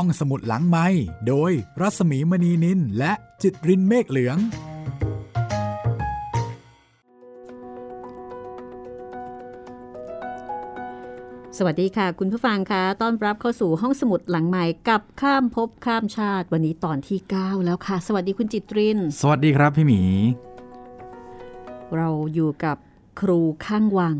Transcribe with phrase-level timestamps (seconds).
[0.00, 0.86] ห้องสมุดหลังไม้
[1.28, 4.38] โดยรัสมีมณีนินและจิตรินเมฆเหลือง
[11.56, 20.02] สวัสดีค่ะ คุณผู้ฟังคะต้อนรับเข้าสู่ห้องสมุดหลังใหม่กับข้ามภพข้ามชาติวันนี้ตอนที่ 9 แล้วค่ะ สวัสดีคุณจิตริน สวัสดีครับพี่หมี
[21.96, 22.76] เราอยู่กับ
[23.20, 24.16] ครูข้างวัง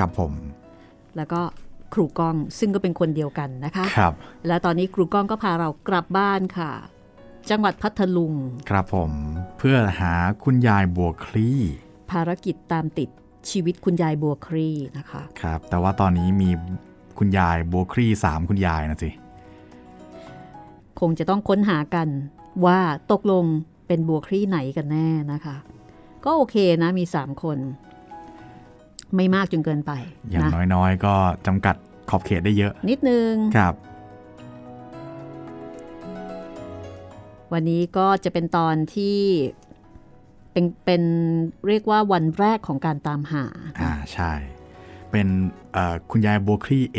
[0.00, 0.32] กับผม
[1.16, 1.42] แล้วก็
[1.94, 4.14] ครูก้อง ซึ่งก็เป็นคนเดียวกันนะคะครับ
[4.46, 6.72] และตอนนี้ครูก้องก็พาเรากลับบ้านค่ะ
[7.50, 8.34] จังหวัดพัทลุง
[8.70, 9.12] ครับผม
[9.58, 11.60] เพื่อหาคุณยายบัวคลี่
[12.10, 13.08] ภารกิจตามติด
[13.50, 16.50] ชีวิตคุณยายบัวครีนะคะครับ แต่ว่าตอนนี้มี
[17.18, 19.10] คุณยายบัวคลี่สามคุณยายนะสิ
[21.00, 22.08] คงจะต้องค้นหากัน
[22.66, 22.78] ว่า
[23.12, 23.44] ตกลง
[23.86, 25.56] เป็นบัวครีไหนกันแน่นะคะ
[26.24, 27.58] ก็โอเคนะมีสามคน
[29.16, 29.92] ไม่มากจนเกินไป
[30.30, 31.14] อย่างนะน้อยๆ ก็
[31.46, 31.76] จำกัด
[32.10, 33.74] ขอบเขตได้เยอะ นิดนึง ครับ
[37.52, 39.18] วันนี้ก็จะเป็นตอนที่
[40.52, 41.02] เป็นเป็น
[41.68, 43.44] เรียกว่าวันแรกของการตามหา
[43.80, 44.32] อ่าใช่
[45.10, 45.28] เป็น
[45.72, 46.98] เอ่อคุณยายบัวคลี่เอ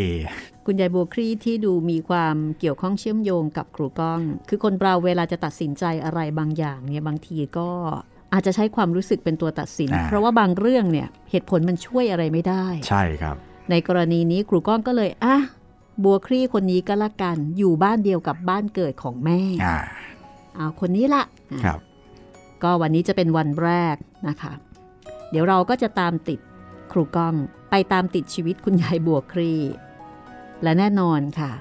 [0.66, 7.70] คุณยายบัวครีที่ดูมีความเกี่ยวข้องเชื่อมโยงกับครูก้อง คือคนเราเวลาจะตัดสินใจอะไรบางอย่างเนี่ยบางทีก็
[8.34, 13.36] อาจจะใช้ความรู้สึกเป็นตัวตัดสินอ่าเพราะว่าบางเรื่องเนี่ยเหตุผลมันช่วยอะไรไม่ได้ ใช่ครับ
[13.70, 15.38] ในกรณีนี้ครูก้องก็เลยอะ
[16.04, 19.78] บัวครีคนนี้ก็ละกัน อยู่บ้านเดียวกับบ้านเกิดของแม่อ่า
[20.56, 21.80] เอาคนนี้ละอะครับ
[22.64, 23.96] ก็วันนี้จะเป็นวันแรก
[24.28, 24.54] นะคะ
[25.32, 26.40] เดี๋ยวเราก็จะตามติด
[26.92, 27.36] ครูก้อง
[27.70, 29.54] ไปตามติดชีวิตคุณยายบัวครี
[30.64, 31.52] และแน่นอนค่ะ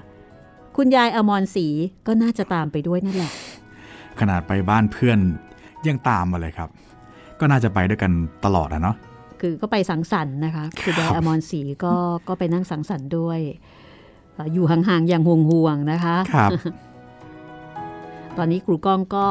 [0.77, 1.67] คุณยายอมรศรี
[2.07, 3.31] ก็น่าจะตามไปด้วยนั่นแหละ
[4.19, 5.19] ขนาดไปบ้านเพื่อน
[5.87, 6.69] ยังตามมาเลยครับ
[7.39, 8.11] ก็น่าจะไปด้วยกัน
[8.45, 8.95] ตลอดอะเนาะ
[9.41, 11.93] คือก็ไปสังสรรค์นะคะคุณยายครัอบมรศรีก็
[12.27, 13.39] ก็ไปนั่งสังสรรค์ด้วย
[14.33, 16.51] เอ่ออยู่ห่างๆอย่างห่วงๆนะคะครับ
[18.37, 19.27] ตอนนี้ครูก้องก็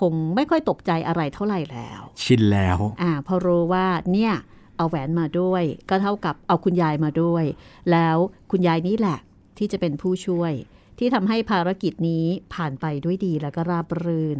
[0.00, 4.32] คงไม่ค่อยตกใจอะไรเท่าไหร่แล้ว ชินแล้วอ่าพอรู้ว่าเนี่ย
[4.76, 7.44] เอาแหวนมาด้วย ก็เท่ากับเอาคุณยายมาด้วย
[7.90, 8.16] แล้ว
[8.50, 9.18] คุณยายนี่แหละ
[9.58, 10.52] ที่จะเป็นผู้ช่วย
[10.98, 12.24] ที่ทำให้ภารกิจนี้
[12.54, 14.38] ผ่านไปด้วยดีแล้วก็ราบรื่น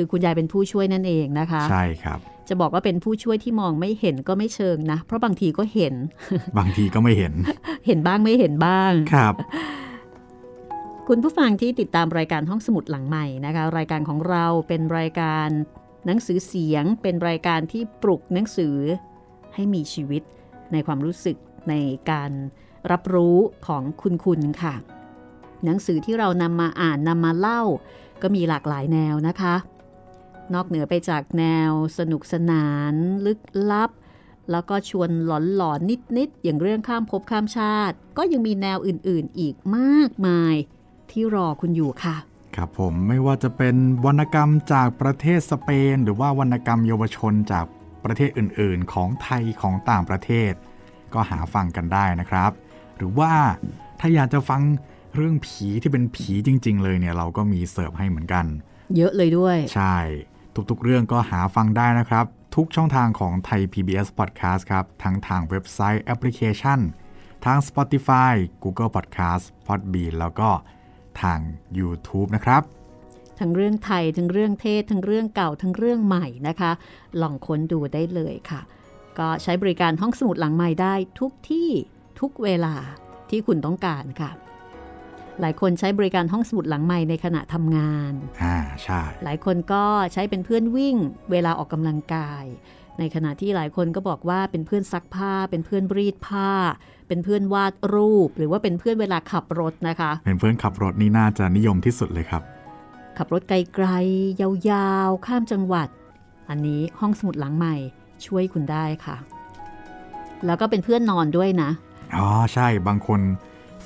[0.00, 5.94] คือคุณยายเป็นผู้ช่วยนั่นเองนะคะ ใช่ครับ จะบอกว่าเป็นผู้ช่วยที่มองไม่เห็นก็ไม่เชิงนะ เพราะบางทีก็เห็น
[6.58, 7.34] บางทีก็ไม่เห็น
[7.86, 9.34] เห็นบ้างไม่เห็นบ้างครับ
[11.08, 15.48] คุณผู้ฟังที่ติดตามรายการห้องสมุดหลังใหม่นะคะ รายการของเราเป็นรายการ
[16.06, 18.76] หนังสือเสียง เป็นรายการที่ปลุกหนังสือ
[19.54, 20.22] ให้มีชีวิต
[20.72, 21.36] ในความรู้สึก
[21.68, 21.74] ใน
[22.10, 22.30] การ
[22.90, 23.36] รับรู้
[23.66, 24.74] ของคุณคุณค่ะ
[25.64, 27.62] หนังสือที่เรานำมาอ่านนำมาเล่า
[28.22, 29.54] ก็มีหลากหลายแนวนะคะ
[30.54, 32.94] นอกเหนือไปจากแนวสนุกสนาน
[33.26, 33.90] ลึกลับ
[34.50, 40.54] แล้วก็ชวนหลอนหลอนๆนิด ๆ อย่างเรื่องข้ามภพข้ามชาติ ก็ยังมีแนวอื่น ๆ อีกมากมาย
[41.10, 42.16] ที่รอคุณอยู่ค่ะ
[42.56, 47.64] ครับผมไม่ว่าจะเป็นวรรณกรรมจากประเทศสเปน หรือว่าวรรณกรรมเยาวชนจาก
[48.04, 50.52] ประเทศอื่น ๆ ของไทยของต่างประเทศ
[51.14, 52.50] ก็หาฟังกันได้นะครับ
[52.96, 53.32] หรือว่า
[54.00, 54.62] ถ้าอยากจะฟัง
[55.14, 58.46] เรื่องผีที่เป็นผีจริง ๆ เลยเนี่ยเราก็มีเสิร์ฟให้เหมือนกัน
[58.96, 59.96] เยอะเลยด้วย ใช่
[60.70, 62.24] ทุกๆ เรื่องก็หาฟังได้นะครับ
[62.54, 66.80] ทุกช่องทางของไทย PBS Podcast ครับ ทั้งทางเว็บไซต์แอปพลิเคชัน
[67.44, 68.32] ทาง Spotify
[68.62, 70.50] Google Podcast Podbean แล้วก็
[71.22, 71.38] ทาง
[71.78, 72.62] YouTube นะครับ
[73.38, 76.70] ทั้งเรื่องไทย ทั้งเรื่องเทศ ทั้งเรื่องเก่า ทั้งเรื่องใหม่นะคะ
[77.20, 78.60] ลองค้นดูได้เลยค่ะ
[79.18, 81.68] ก็ใช้บริการห้องสมุดหลังใหม่ได้ทุกที่
[82.20, 82.74] ทุกเวลา
[83.30, 84.30] ที่คุณต้องการค่ะ
[85.40, 88.12] หลายคนใช้บริการห้องสมุดหลังใหม่ในขณะทำงาน
[88.42, 90.96] อ่า ใช่ หลายคนก็ใช้เป็นเพื่อนวิ่ง
[91.30, 92.44] เวลาออกกำลังกาย
[92.98, 96.50] ในขณะที่หลายคนก็บอกว่าเป็นเพื่อนซักผ้า เป็นเพื่อนรีดผ้า
[97.08, 102.42] เป็นเพื่อนวาดรูป หรือว่าเป็นเพื่อนเวลาขับรถนะคะ เป็นเพื่อนขับรถนี่น่าจะนิยมที่สุดเลยครับ
[103.18, 105.88] ขับรถไกลๆ ยาวๆ ข้ามจังหวัด
[106.48, 107.74] อันนี้ห้องสมุดหลังใหม่
[108.26, 109.16] ช่วยคุณได้ค่ะ
[110.46, 111.70] แล้วก็เป็นเพื่อนนอนด้วยนะ
[112.16, 113.20] อ๋อ ใช่ บางคน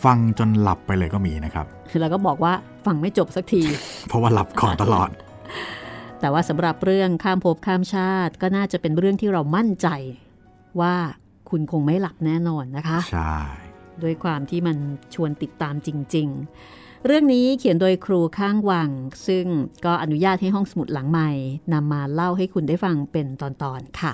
[0.04, 1.66] ฟังจนหลับไปเลยก็มีนะครับ
[2.00, 2.52] แล้วก็บอกว่า
[2.86, 3.62] ฟังไม่จบสักที
[4.08, 5.10] เพราะว่าหลับก่อนตลอด
[6.20, 9.88] แต่ว่าสำหรับเรื่องข้ามภพข้ามชาติก็น่าจะเป็นเรื่องที่เรามั่นใจ
[10.80, 10.94] ว่า
[11.50, 13.36] คุณคงไม่หลับแน่นอนนะคะ ใช่
[14.02, 14.76] ด้วยความที่มัน
[15.14, 16.28] ชวนติดตามจริง
[16.66, 18.90] ๆ เรื่องนี้เขียนโดยครูข้างวัง
[19.26, 19.44] ซึ่ง
[19.84, 21.30] ก็อนุญาตให้ห้องสมุดหลังใหม่
[21.72, 24.12] นำมาเล่าให้คุณได้ฟังเป็นตอนๆค่ะ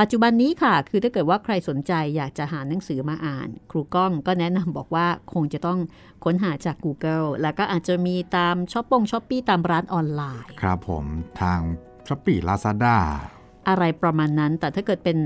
[0.00, 5.78] ปัจจุบันนี้ค่ะ คือถ้าเกิดว่าใครสนใจอยากจะหาหนังสือมาอ่าน ครูก้องก็แนะนำบอกว่าคงจะต้อง
[6.24, 11.04] ค้นหาจาก Google แล้วก็อาจจะมีตามช้อปปงช้อปปี้ตามร้านออนไลน์์ ครับผม
[11.40, 11.60] ทาง
[12.08, 12.96] Shopee Lazada
[13.68, 15.18] อะไรประมาณนั้น แต่ถ้าเกิดเป็น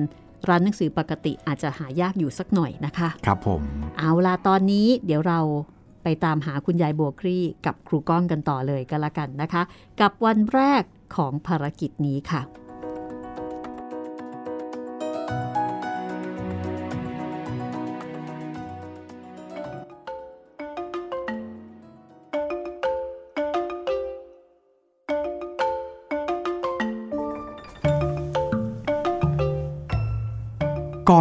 [0.49, 3.63] ร้านหนังสือปกติอาจจะหายากอยู่สักหน่อยนะคะ ครับผม
[3.99, 5.41] เอาล่ะตอนนี้เดี๋ยวเรา
[6.05, 9.63] ไปไปตามหาคุณยายบัวครี่กับครูก้องกันต่อเลยก็แล้วกันนะคะ
[10.01, 10.83] กับวันแรก
[11.17, 12.43] ของภารกิจนี้ค่ะ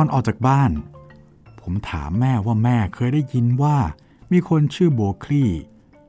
[0.06, 0.72] อนออกจากบ้าน
[1.62, 3.78] ผมถามแม่ว่าแม่เคยได้ยินว่า
[4.32, 5.50] มีคนชื่อโบคลี่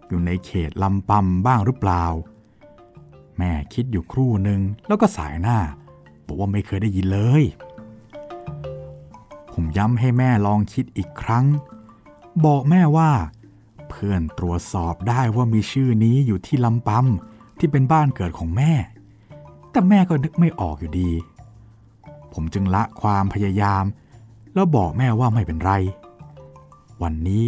[0.09, 2.05] อยู่ในเขตลำปำบ้างหรือเปล่า
[3.39, 5.59] แม่คิดอยู่ครู่หนึ่งแล้วก็สายหน้า
[6.27, 7.43] บอกว่าไม่เคยได้ยินเลย
[9.53, 11.47] ผมย้ำให้แม่ลองคิดอีกครั้ง
[12.45, 13.11] บอกแม่ว่า
[13.89, 18.73] เพื่อนตรวจสอบได้ว่ามีชื่อนี้อยู่ที่ลำปำที่เป็นบ้านเกิดของแม่
[19.71, 21.11] แต่แม่ก็นึกไม่ออกอยู่ดี
[22.33, 23.85] ผมจึงละความพยายาม
[24.55, 25.73] แล้วบอกแม่ว่าไม่เป็นไร
[27.03, 27.45] วันนี้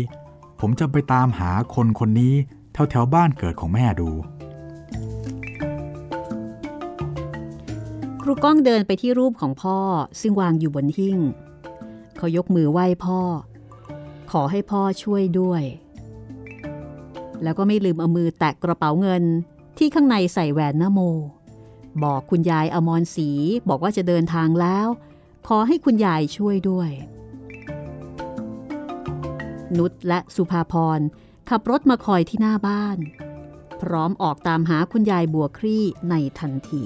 [0.60, 2.34] ผมจะไปตามหาคนคนนี้
[2.72, 4.10] แถวแถวบ้านเกิดของแม่ดู
[8.20, 9.78] ครูก้องเดินไปที่รูปของพ่อ
[10.20, 11.18] ซึ่งวางอยู่บนหิ้ง
[12.16, 13.20] เขายกมือไหว้พ่อ
[14.30, 15.62] ขอให้พ่อช่วยด้วย
[17.42, 19.24] แล้วก็ไม่ลืมเอามือแตะกระเป๋าเงิน
[19.78, 21.00] ที่ข้างในใส่แหวนนโม
[22.04, 23.30] บอกคุณยายอมรศรี
[23.68, 24.88] บอกว่าจะเดินทางแล้ว
[25.46, 26.90] ขอให้คุณยายช่วยด้วย
[29.78, 31.00] นุชและสุภาพร
[31.48, 32.98] ขับรถมาคอยที่หน้าบ้าน
[33.82, 36.84] พร้อมออกตามหาคุณยายบัวครี่ในทันที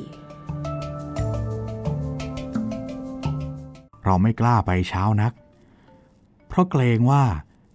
[4.05, 5.33] เราไม่กล้าไปเช้านัก
[6.49, 7.25] เพราะเกรงว่า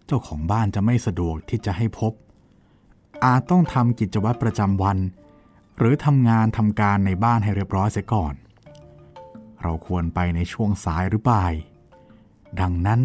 [0.06, 2.14] เจ้าของบ้านจะไม่สะดวกที่จะให้พบ
[3.26, 4.98] อาจต้องทำกิจวัตรประจำวัน
[5.78, 8.34] หรือทำงานทำการในบ้านให้เรียบร้อยเสียก่อน
[9.62, 11.54] เราควรไปในช่วงสายหรือบ่าย
[12.62, 13.02] ดังนั้น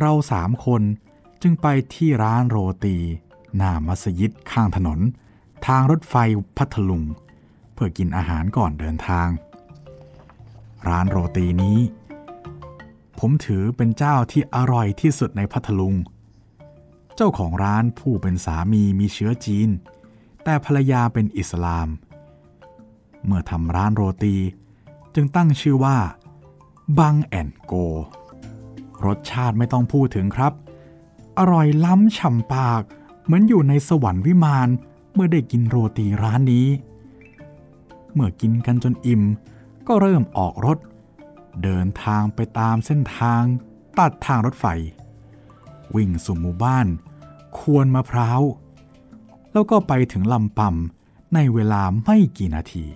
[0.00, 0.82] เราสามคน
[1.42, 2.96] จึงไปที่ร้านโรตี
[3.56, 5.00] หน้ามัสยิดข้างถนน
[5.66, 6.14] ทางรถไฟ
[6.56, 7.02] พัทลุง
[7.74, 9.28] เพื่อกินอาหารก่อนเดินทาง
[10.88, 11.78] ร้านโรตีนี้
[13.18, 15.94] ผมถือเป็นเจ้าที่อร่อยที่สุดในพัทลุง
[17.16, 19.68] เจ้าของร้านผู้เป็นสามีมีเชื้อจีน
[20.44, 21.88] แต่ภรรยาเป็นอิสลาม
[23.24, 24.36] เมื่อทำร้านโรตี
[25.14, 25.96] จึงตั้งชื่อว่า
[26.98, 27.72] บังแอนโก
[29.04, 30.52] รสชาติไม่ต้องพูดถึงครับ
[31.38, 32.82] อร่อยล้ำฉ่ำปาก
[33.24, 34.68] เหมือนอยู่ในสวรรค์วิมาน
[35.14, 36.68] เมื่อได้กินโรตีร้านนี้
[38.14, 39.22] เมื่อกินกันจนอิ่ม
[39.86, 40.78] ก็เริ่มออกรถ
[41.62, 43.42] เดินทางไปตามเส้นทาง
[43.98, 44.66] ตัดทางรถไฟ
[45.94, 46.86] วิ่งสู่หมู่บ้าน
[47.58, 48.40] ควรมะพร้าว
[49.54, 52.86] แล้วก็ไปถึงลำปำในเวลาไม่กี่นาที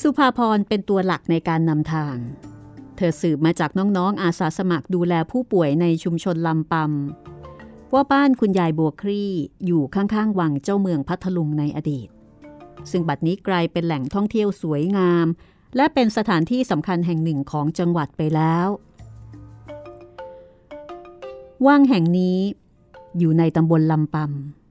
[0.00, 2.16] สุภาพรเป็นตัวหลักในการนำทาง
[2.96, 9.30] เธอสืบมาจากน้องๆ อาสาสมัครดูแลผู้ป่วยในชุมชนลำปำว่าบ้านคุณยายบัวครี่
[9.66, 12.08] อยู่ข้างๆ วังเจ้าเมืองพัทลุงในอดีต
[12.90, 15.26] ซึ่งบัดนี้กลายเป็นแหล่งท่องเที่ยวสวยงาม
[15.76, 18.68] และเป็นสถานที่สำคัญแห่งหนึ่งของจังหวัดไปแล้ว
[21.66, 22.38] วังแห่งนี้
[23.18, 24.16] อยู่ในตำบลลำป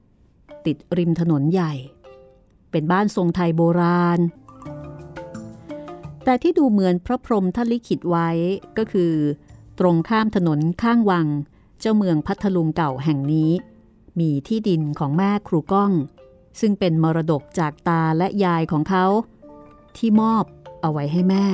[0.06, 1.72] ำติดริมถนนใหญ่
[2.70, 4.20] เป็นบ้านทรงไทยโบราณ
[6.24, 8.28] แต่ที่ดูเหมือนพระพรหมท่านลิขิตไว้
[8.76, 9.12] ก็คือ
[9.78, 11.26] ตรงข้ามถนนข้างวัง
[11.80, 13.50] เจ้าเมืองพัทลุงเก่าแห่งนี้
[14.20, 15.92] มีที่ดินของแม่ครูก้อง
[16.60, 19.06] ซึ่งเป็นมรดกจากตาและยายของเขา
[19.96, 20.44] ที่มอบ
[20.80, 21.46] เอาไว้ให้แม่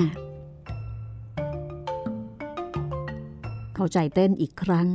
[3.75, 4.89] เข้าใจเต้นอีกครั้ง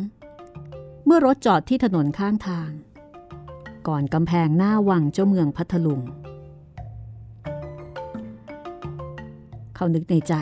[1.08, 2.72] เมื่อรถจอดที่ถนนข้างทาง
[3.88, 6.02] ก่อนกำแพงหน้าวังเจ้าเมืองพัทลุง
[9.76, 10.34] เขานึกในใจ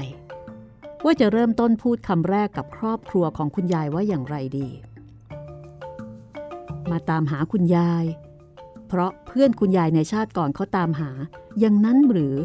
[1.04, 4.70] ว่าจะเริ่มต้นพูดคำแรกกับครอบครัวของคุณยายว่าอย่างไรดี
[6.92, 8.06] มาตามหาคุณยาย
[8.88, 11.12] เพราะเพื่อนคุณยายในชาติก่อนเขาตามหา
[11.60, 12.36] อย่างนั้นหรือ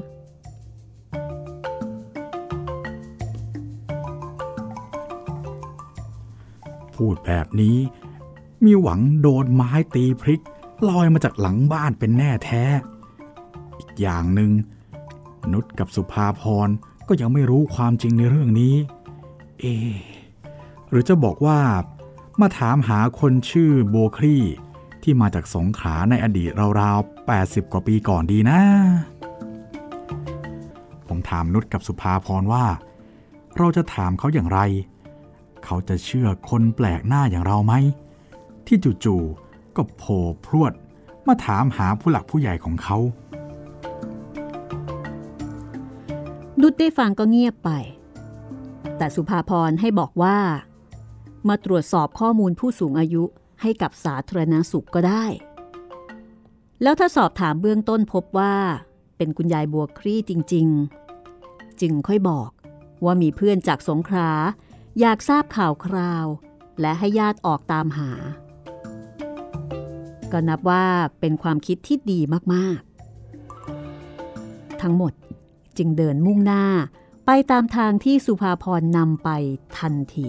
[6.96, 7.76] พูดแบบนี้
[8.64, 10.42] มีหวังโดนไม้ตีพริก
[10.88, 12.64] ลอยมาจากหลังบ้านเป็นแน่แท้
[13.78, 14.50] อีกอย่างหนึ่ง
[15.52, 16.68] นุชกับสุภาพร
[17.08, 18.74] ก็ยังไม่รู้ความจริงในเรื่องนี้
[19.60, 19.64] เอ
[20.88, 21.58] หรือจะบอกว่า
[22.40, 24.36] มาถามหาคนชื่อโบครี
[25.02, 26.50] ที่มาจากสงขลาในอดีต
[26.80, 28.60] ราวๆ 80 กว่าปีก่อนดีนะ
[31.08, 32.66] ผมถามนุชกับสุภาพรว่า
[33.56, 34.60] เราจะถามเขาอย่างไร
[35.64, 37.74] เขาจะเชื่อคนแปลกหน้าอย่างเราไหม
[38.68, 40.72] ที่จู่ๆก็โผล่พรวด
[41.28, 42.98] มาถามหาผู้หลักผู้ใหญ่ของเขา
[46.60, 47.70] นุชได้ฟังก็เงียบไป
[48.96, 50.38] แต่สุภาพรให้บอกว่า
[51.48, 53.24] มาตรวจสอบข้อมูลผู้สูงอายุ
[53.62, 55.24] ให้กับสาธารณสุขก็ได้
[56.82, 58.54] แล้วถ้าสอบถามเบื้องต้นพบว่า
[59.16, 60.66] เป็นคุณยายบัวครี่จริง
[61.24, 62.50] ๆ จึงค่อยบอก
[63.04, 64.30] ว่ามีเพื่อนจากสงขลา
[65.00, 66.26] อยากทราบข่าวคราว
[66.80, 68.10] และให้ญาติออกตามหา
[70.32, 70.86] ก็นับว่า
[71.20, 72.20] เป็นความคิดที่ดี
[72.54, 75.12] มากๆ ทั้งหมด
[75.78, 76.64] จึงเดินมุ่งหน้า
[77.26, 79.28] ไปตามทางที่สุภาพรนำไป
[79.78, 80.28] ทันที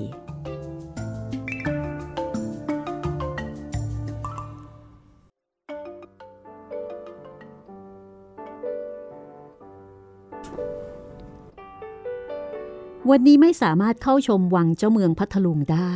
[13.10, 15.94] วันนี้ไม่สามารถเข้าชมวังเจ้าเมืองพัทลุงได้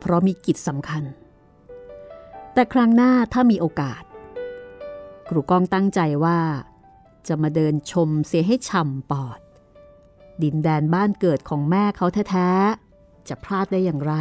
[0.00, 1.02] เพราะมีกิจสำคัญ
[2.54, 4.02] แต่ครั้งหน้าถ้ามีโอกาส
[5.28, 6.40] ครูกองตั้งใจว่า
[7.28, 9.40] จะมาเดินชมเสียให้ช่ำปอด
[10.42, 14.14] ดินแดนบ้านเกิดของแม่เขาแท้ๆ จะพลาดได้อย่างไร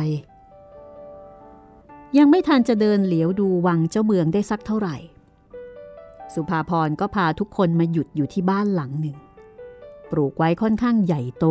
[2.18, 4.98] ยังไม่ทันจะเดินเหลียวดูวังเจ้าเมืองได้สักเท่าไหร่
[6.34, 9.18] สุภาพรก็พาทุกคนมาหยุดอยู่ที่บ้านหลังหนึ่ง
[10.12, 11.46] ปลูกไว้ค่อนข้างใหญ่โต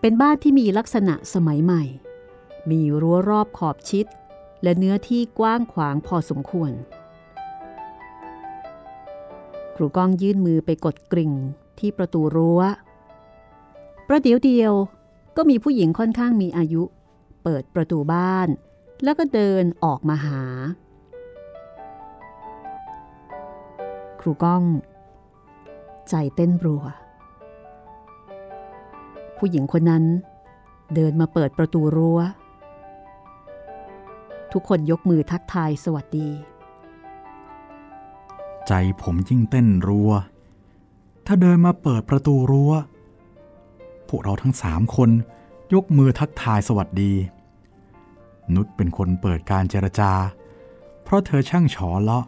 [0.00, 1.82] เป็นบ้านที่มีลักษณะสมัยใหม่
[2.70, 4.06] มีรั้วรอบขอบชิด
[4.62, 6.72] และเนื้อที่กว้างขวางพอสมควร
[9.76, 11.32] ครูก้องยื่นมือไปกดกริ่ง
[11.78, 12.60] ที่ประตูรั้ว
[14.08, 14.72] ประเดี๋ยวเดียว
[15.36, 16.82] ก็มีผู้หญิงค่อนข้างมีอายุ
[17.42, 18.48] เปิดประตูบ้าน
[19.04, 20.42] แล้วก็เดินออกมาหา
[24.20, 24.64] ครูก้อง
[26.08, 26.84] ใจเต้นรัว
[29.38, 30.04] ผู้หญิงคนนั้น
[30.94, 32.20] เดินมาเปิดประตูรั้ว
[34.52, 36.28] ทุกคนยกมือทักทายสวัสดี
[38.66, 40.10] ใจผมยิ่งเต้นรัว
[41.26, 42.72] ถ้าเดินมาเปิดประตูรั้ว
[44.08, 45.10] พวกเราทั้งสามคน
[45.74, 47.12] ยกมือทักทายสวัสดี
[48.54, 50.12] นุชเป็นคนเปิดการเจรจา
[51.04, 52.24] เพราะเธอช่างฉอเลาะ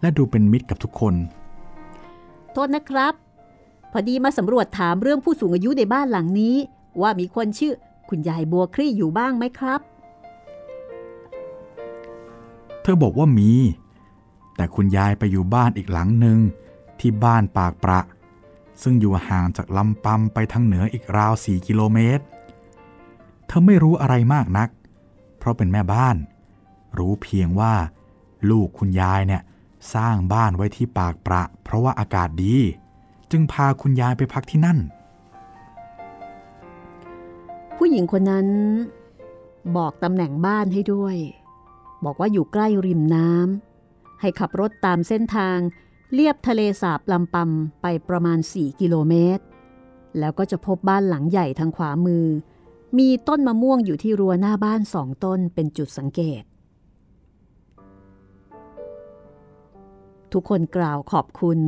[0.00, 1.14] และดูเป็นมิตรกับทุกคน
[2.52, 3.14] โทษนะครับ
[3.92, 6.56] พอดีมาสำรวจถามเรื่องผู้สูงอายุในบ้านหลังนี้
[7.00, 7.72] ว่ามีคนชื่อ
[8.08, 9.80] คุณยายบัวครี่อยู่บ้างไหมครับ
[12.90, 13.52] อบอกว่ามี
[14.56, 16.38] แต่คุณยายไปอยู่บ้านอีกหลังหนึ่ง
[17.00, 18.00] ที่บ้านปากประ
[18.82, 22.24] ซึ่งอยู่ห่างจากลำปำไปทางเหนืออีกราวสี่กิโลเมตร
[23.46, 24.68] เธอไม่รู้อะไรมากนัก
[25.38, 26.16] เพราะเป็นแม่บ้าน
[26.98, 27.74] รู้เพียงว่า
[28.50, 29.42] ลูกคุณยายเนี่ย
[29.94, 32.56] สร้างบ้านไว้ที่ปากประ เพราะว่าอากาศดี
[33.30, 34.78] จึงพาคุณยายไปพักที่นั่น
[37.76, 38.46] ผู้หญิงคนนั้น
[39.76, 41.16] บอกตำแหน่งบ้านให้ด้วย
[42.04, 45.58] บอกว่าอยู่ใกล้ริมน้ำให้ขับรถตามเส้นทาง
[46.12, 49.44] เลียบทะเลสาบลำปำไปประมาณ 4 กิโลเมตร
[50.18, 52.26] แล้วก็จะพบบ้านหลังใหญ่ทางขวามือ
[52.98, 56.42] มีต้นมะม่วงอยู่ที่รั้วหน้าบ้านสองต้นเป็นจุดสังเกต
[60.32, 61.58] ทุกคนกล่าวขอบคุณ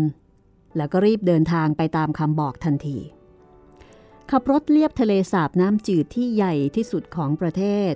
[0.77, 2.99] แล้วก็รีบเดินทางไปตามคำบอกทันที
[4.31, 7.63] ขับรถเลียบทะเลสาบน้ำจืดที่ใหญ่ที่สุดของประเท
[7.93, 7.95] ศ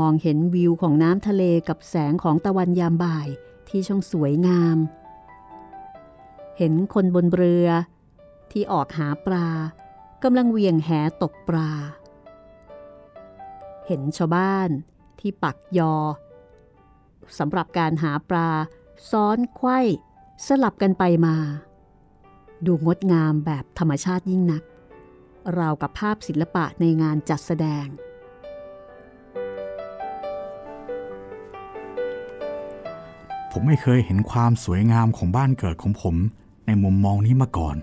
[0.00, 3.28] มองเห็นวิวของน้ำทะเลกับแสงของตะวันยามบ่าย
[3.68, 4.78] ที่ช่างสวยงาม
[6.58, 7.68] เห็นคนบนเรือ
[8.50, 9.48] ที่ออกหาปลา
[10.22, 10.90] กำลังเวียงแห
[11.22, 11.70] ตกปลา
[13.86, 14.68] เห็นชาวบ้าน
[15.20, 15.94] ที่ปักยอ
[17.38, 18.48] สำหรับการหาปลา
[19.10, 19.78] ซ้อนไข้
[20.46, 21.36] สลับกันไปมา
[22.66, 24.62] ดูงดงามแบบธรรมชาติยิ่งนัก
[25.58, 27.86] ราวกับภาพศิลปะในงานจัดแสดง
[33.58, 36.16] ผมไม่เคยเห็นความสวยงามของบ้านเกิดของผม
[36.66, 37.76] ในมุมมองนี้มาก่อน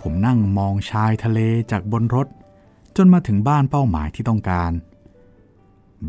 [0.00, 1.38] ผมนั่งมองชายทะเล
[1.70, 2.28] จากบนรถ
[2.96, 4.72] จนมาถึงบ้านเป้าหมายที่ต้องการ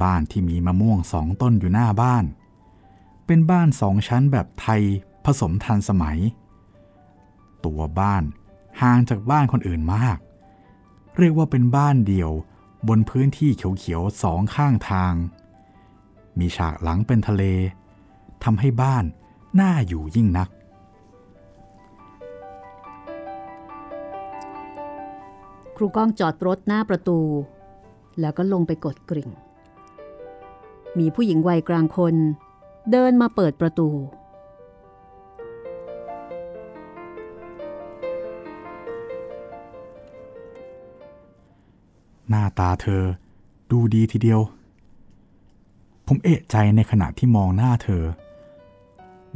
[0.04, 2.26] บ้านที่มีมะม่วงสองต้นอยู่หน้าบ้าน
[3.26, 4.82] เป็นบ้านสองชั้นแบบไทย
[5.26, 6.20] ผสมทันสมัย
[7.66, 8.24] ตัวบ้าน
[8.82, 10.18] ห่างจากบ้านคนอื่นมาก
[11.18, 12.32] เรียกว่าเป็นบ้านเดี่ยว
[12.88, 15.16] บนพื้นที่เขียวๆสองข้างทาง
[16.40, 17.44] มีฉากหลังเป็นทะเล
[18.44, 19.06] ทำให้บ้าน
[19.60, 20.50] น่าอยู่ยิ่งนัก
[25.76, 27.20] ครูก้องจอดรถหน้าประตู
[28.20, 29.30] แล้วก็ลงไปกดกริ่ง
[31.00, 32.16] มีผู้หญิงวัยกลางคน
[32.92, 33.90] เดินมาเปิดประตู
[42.30, 43.04] หน้าตาเธอ
[43.72, 44.42] ดูดีทีเดียว
[46.14, 48.04] ผมเอะใจในขณะที่มองหน้าเธอ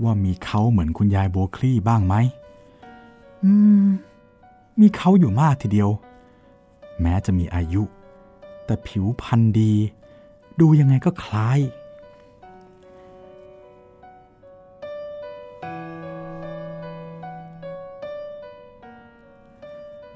[0.03, 2.15] ว่ามีเขาเหมือนคุณยายโบคลี่บ้างไหม
[3.43, 3.53] อื
[3.85, 3.87] ม
[4.79, 5.89] มีเขาอยู่มากทีเดียว
[7.01, 7.83] แม้จะมีอายุ
[8.65, 9.73] แต่ผิวพรรณดี
[10.59, 11.59] ดูยังไงก็คล้าย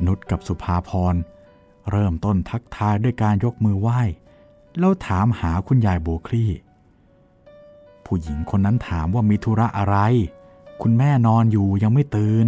[0.05, 1.15] นุชกับสุภาพร
[1.91, 4.01] เริ่มต้นทักทายด้วยการยกมือไหว้
[4.79, 6.51] แล้วถามหาคุณยายโบคลี่
[8.05, 9.97] ผู้หญิงคนนั้นถามว่ามีธุระอะไร
[10.81, 12.47] คุณแม่นอนอยู่ยังไม่ตื่น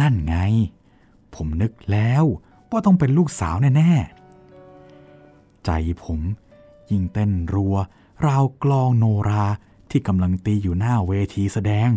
[0.00, 0.36] นั่นไง
[1.34, 2.24] ผมนึกแล้ว
[2.70, 5.70] ว่าต้องเป็นลูกสาวแน่ๆ ใจ
[6.04, 6.20] ผม
[6.90, 7.76] ยิ่งเต้นรัว
[8.26, 9.46] ราวกลองโนรา
[9.90, 11.88] ที่กำลังตีอยู่หน้าเวทีแสดง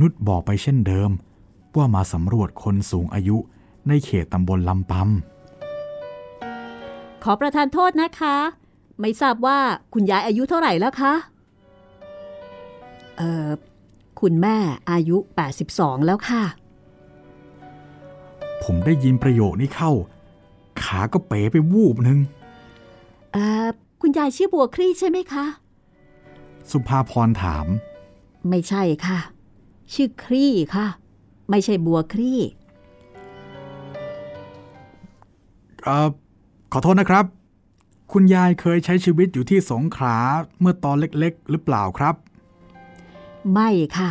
[0.00, 1.10] นุชบอกไปเช่นเดิม
[1.76, 3.36] ว่ามาสำรวจคนสูงอายุ
[3.88, 5.33] ในเขตตำบลลำปำ
[7.24, 8.36] ขอประทานโทษนะคะ
[9.00, 9.58] ไม่ทราบว่า
[9.92, 11.14] คุณยายอายุเท่าไหร่แล้วคะ
[13.16, 13.48] เอ่อ
[14.20, 14.56] คุณแม่
[14.90, 15.16] อายุ
[15.62, 16.42] 82 แล้วค่ะ
[18.64, 19.92] ผมได้ยินประโยคนี้เข้า
[20.82, 22.18] ขาก็เป๋ไปวูบหนึ่ง
[23.32, 23.66] เอ่อ
[24.00, 25.44] คุณยายชื่อบัวครี่ใช่ไหมคะ
[26.70, 27.66] สุภาพรถาม
[28.48, 29.18] ไม่ใช่ค่ะ
[29.92, 30.86] ชื่อครี่ค่ะ
[31.50, 32.40] ไม่ใช่บัวครี่
[35.84, 36.08] เอ่อ
[36.76, 37.24] ขอโทษนะครับ
[38.12, 40.18] คุณยายเคยใช้ชีวิตอยู่ที่สงขลา
[40.60, 42.14] เมื่อตอนเล็กๆ หรือเปล่าครับ
[43.52, 44.10] ไม่ค่ะ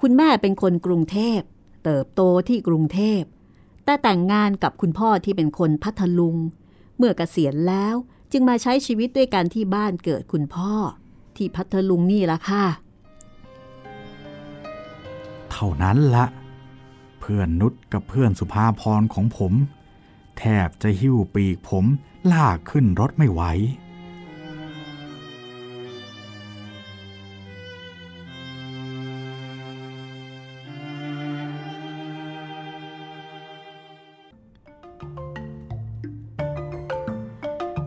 [0.00, 1.40] คุณแม่เป็นคนกรุงเทพ
[1.84, 3.22] เติบโตที่กรุงเทพ
[3.84, 6.36] แต่แต่งงานกับคุณพ่อที่เป็นคนพัทลุง
[6.96, 7.94] เมื่อเกษียณแล้ว
[8.32, 10.72] จึงมาใช้ชีวิตด้วยกันที่บ้านเกิดคุณพ่อ
[11.36, 12.64] ที่พัทลุงนี่ละค่ะ
[15.50, 16.24] เท่านั้นละ
[17.20, 19.54] เพื่อนนุชกับเพื่อนสุภาพรของผม
[20.38, 21.84] แทบจะหิ้วปีกผม
[22.32, 23.42] ลากขึ้นรถไม่ไหว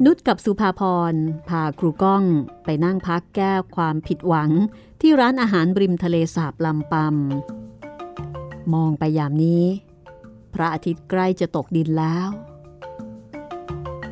[0.06, 1.14] นุชกับสุภาพร
[1.50, 2.24] พาครูก้อง
[2.66, 4.50] ไปนั่งพักแก้ความผิดหวัง
[5.02, 9.64] ที่ร้านอาหารริมทะเลสาบลำปำมองไปยามนี้
[10.58, 12.30] พระอาทิตย์ใกล้จะตกดินแล้ว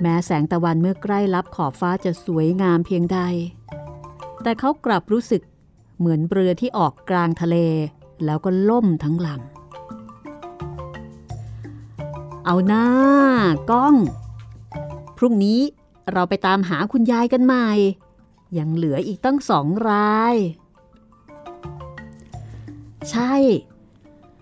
[0.01, 3.19] แม้แสงตะวันเมื่อใกล้รับขอบฟ้าจะสวยงามเพียงใด
[4.43, 5.41] แต่เขากลับรู้สึก
[5.97, 7.57] เหมือนเรือที่ออกกลางทะเล
[8.25, 12.87] แล้วก็ล่มทั้งลำ เอาหน้า
[13.69, 13.95] ก้อง
[15.17, 15.61] พรุ่งนี้
[16.11, 17.67] เราไปตามหาคุณยายกันใหม่
[18.57, 20.35] ยังเหลืออีกตั้งสองราย
[23.09, 23.33] ใช่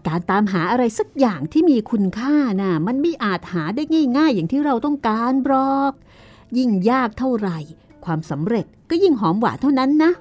[0.08, 3.84] การตามหาอะไรสักอย่างที่มีคุณค่านะ่ะมันไม่อาจหาได้
[4.18, 5.94] ง่าย ๆ อย่างที่เราต้องการบรอก
[6.58, 7.60] ยิ่งยากเท่าไหร่
[8.06, 10.12] ความสำเร็จก็ยิ่งหอมหวานเท่านั้นนะ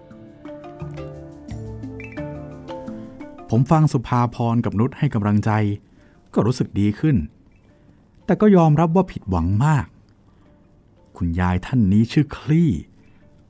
[3.51, 5.51] ผมฟังสุภาพรกับนุชให้กำลังใจ
[6.35, 7.16] ก็รู้สึกดีขึ้น
[8.25, 9.87] แต่ก็ยอมรับว่าผิดหวังมาก
[11.16, 12.71] คุณยายท่านนี้ชื่อคลี่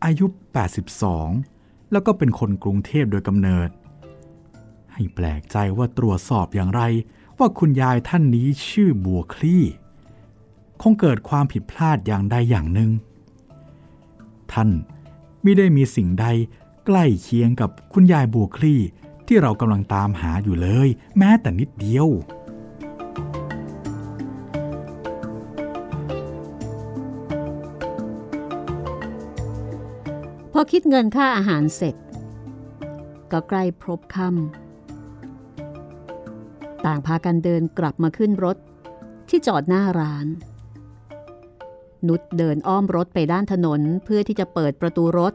[0.05, 0.27] อายุ
[1.09, 3.69] 82 แล้วก็เป็นคนกรุงเทพโดยกำเนิด
[5.03, 6.83] ให้แปลกใจว่าตรวจสอบอย่างไร
[7.39, 9.65] ว่าคุณยายท่านนี้ชื่อบัวคลี่
[10.83, 12.91] คงเกิดความผิดพลาดอย่างใดอย่างหนึ่ง
[14.53, 14.71] ท่าน
[15.43, 16.27] ไม่ได้มีสิ่งใด
[16.87, 18.81] ใกล้เคียงกับคุณยายบัวคลี่
[19.27, 20.89] ที่เรากำลังตามหาอยู่เลย
[21.19, 22.09] แม้แต่นิดเดียว
[30.53, 31.97] พอคิดเงินค่าอาหารเสร็จ
[33.33, 34.62] ก็ใกล้พบค่ำ
[36.87, 38.57] ต่างพากันเดินกลับมาขึ้นรถ
[39.29, 40.27] ที่จอดหน้าร้าน
[42.09, 45.33] นุชเดินอ้อมรถไปด้านถนนเพื่อที่จะเปิดประตูรถ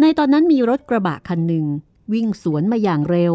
[0.00, 1.66] ในตอนนั้นมีรถกระบะคันหนึ่ง
[2.12, 3.32] วิ่งสวนมาอย่างเร็ว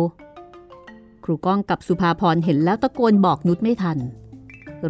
[1.23, 3.97] ครูก้องกับสุภาพรเห็นแล้วตะโกนบอกนุชไม่ทัน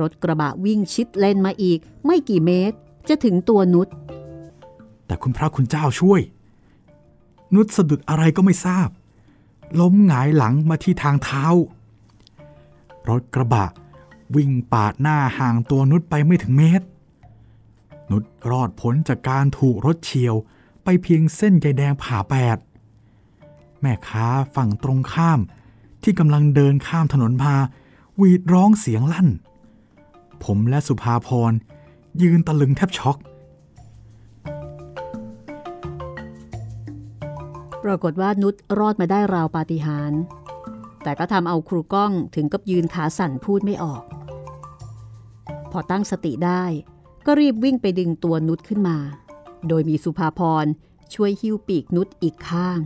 [0.01, 2.77] รถกระบะวิ่งชิดเลนมาอีก ไม่กี่เมตร
[3.09, 3.87] จะถึงตัวนุช
[5.05, 6.21] แต่คุณพระคุณเจ้าช่วย
[7.55, 8.89] นุชสะดุดอะไรก็ไม่ทราบ
[9.79, 11.45] ล้มหงายหลังมาที่ทางเท้า
[13.09, 13.65] รถกระบะ
[14.35, 16.85] วิ่งปาดหน้าห่างตัวนุชไปไม่ถึงเมตร
[18.11, 20.35] นุชรอดพ้นจากการถูกรถเฉียว
[20.83, 22.57] ไปเพียงเส้นใยแดงผ่าแปด
[23.81, 25.39] แม่ค้าฝั่งตรงข้าม
[26.03, 27.55] ที่กำลังเดินข้ามถนนมา
[28.19, 29.27] วีดร้องเสียงลั่น
[30.43, 31.51] ผมและสุภาพร
[32.21, 33.17] ยืนตะลึงแทบช็อก
[37.83, 40.21] ปรากฏว่านุชรอดมาได้ราวปาฏิหาริย์
[41.03, 44.03] แต่ก็ทำเอาครูก้องถึงกับยืนขาสั่นพูดไม่ออก
[45.71, 46.63] พอตั้งสติได้
[47.25, 48.97] ก็รีบวิ่งไปดึงตัวนุชขึ้นมา
[49.67, 50.65] โดยมีสุภาพร
[51.13, 52.79] ช่วยหิ้วปีกนุชอีกข้าง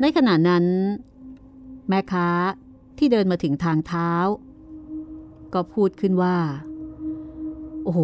[0.00, 0.64] ในขณะนั้น
[1.88, 2.28] แม่ค้า
[2.98, 4.12] ที่เดินมาถึงทางเท้า
[5.54, 6.36] ก็พูดขึ้นว่า
[7.84, 8.00] โอ้โห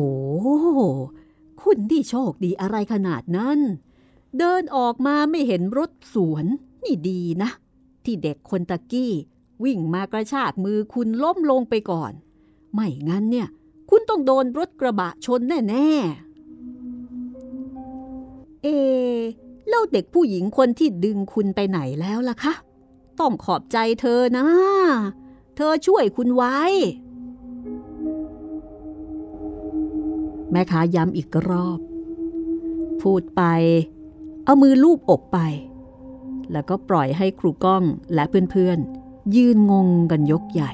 [1.63, 3.59] คุณที่โชคดีอะไรขนาดนั้น
[4.39, 6.45] เดินออกมาไม่เห็นรถสวน
[6.83, 7.51] นี่ดีนะ
[8.05, 9.13] ที่เด็กคนตะกี้
[9.65, 12.13] วิ่งมากระชากมือคุณล้มลงไปก่อน
[12.75, 13.49] ไม่งั้นเนี่ย
[13.91, 15.91] คุณต้องโดนรถกระบะชนแน่
[17.91, 18.69] ๆ เอ
[19.69, 22.53] แล้วเด็กผู้หญิงคนที่ดึงคุณไปไหนแล้วล่ะคะ
[23.21, 24.47] ต้องขอบใจเธอนะ
[25.57, 26.59] เธอช่วยคุณไว้
[30.53, 31.79] แม่ค้าย้ำอีกรอบ
[33.03, 33.43] พูดไป
[34.45, 35.39] เอามือลูบอกไป
[36.53, 37.83] แล้วก็ปล่อยให้ครูก้อง
[38.15, 40.73] และเพื่อนๆ ยืนงงกันยกใหญ่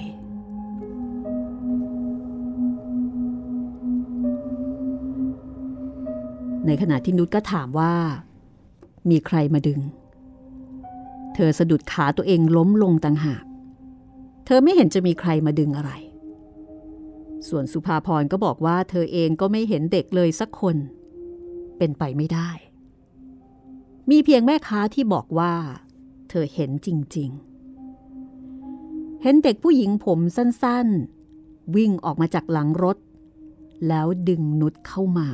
[6.66, 7.94] ในขณะที่นุชก็ถามว่า
[9.10, 9.80] มีใครมาดึง
[11.34, 13.44] เธอสะดุดขาตัวเองล้มลงต่างหาก
[14.46, 15.90] เธอไม่เห็นจะมีใครมาดึงอะไร
[17.48, 20.77] ส่วนสุภาพรก็บอกว่าเธอเองก็ไม่เห็นเด็กเลยสักคน
[21.79, 22.51] เป็นไปไม่ได้
[24.11, 25.55] มีเพียงแม่ค้าที่บอกว่า
[26.29, 27.31] เธอเห็นจริง
[28.07, 32.96] ๆ เห็นเด็กผู้หญิงผมสั้นๆ วิ่งออกมาจากหลังรถ
[33.88, 35.29] แล้วดึงนุชเข้ามา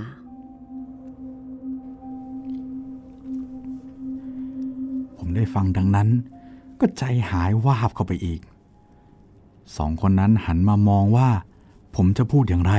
[5.19, 6.09] ผมได้ฟังดังนั้น
[6.81, 8.41] ก็ใจหายวาบเข้าไปอีก
[9.77, 11.29] สองคนนั้นหันมามองว่า
[11.95, 12.75] ผมจะพูดอย่างไร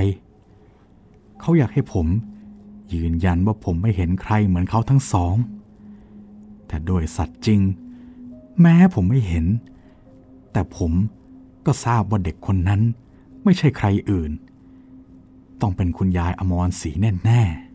[1.40, 2.08] เขาอยากให้ผม
[2.94, 5.36] ยืนยันว่าผมไม่เห็นใครเหมือนเขาทั้งสอง
[6.68, 7.62] แต่โดยสัตว์จริง
[8.62, 9.46] แม้ผมไม่เห็น
[10.52, 10.92] แต่ผม
[11.66, 12.82] ก็ทราบว่าเด็กคนนั้น
[13.44, 14.32] ไม่ใช่ใครอื่น
[15.62, 16.92] ต้องเป็นคุณยายอมรศรี
[17.26, 17.66] แน่ๆ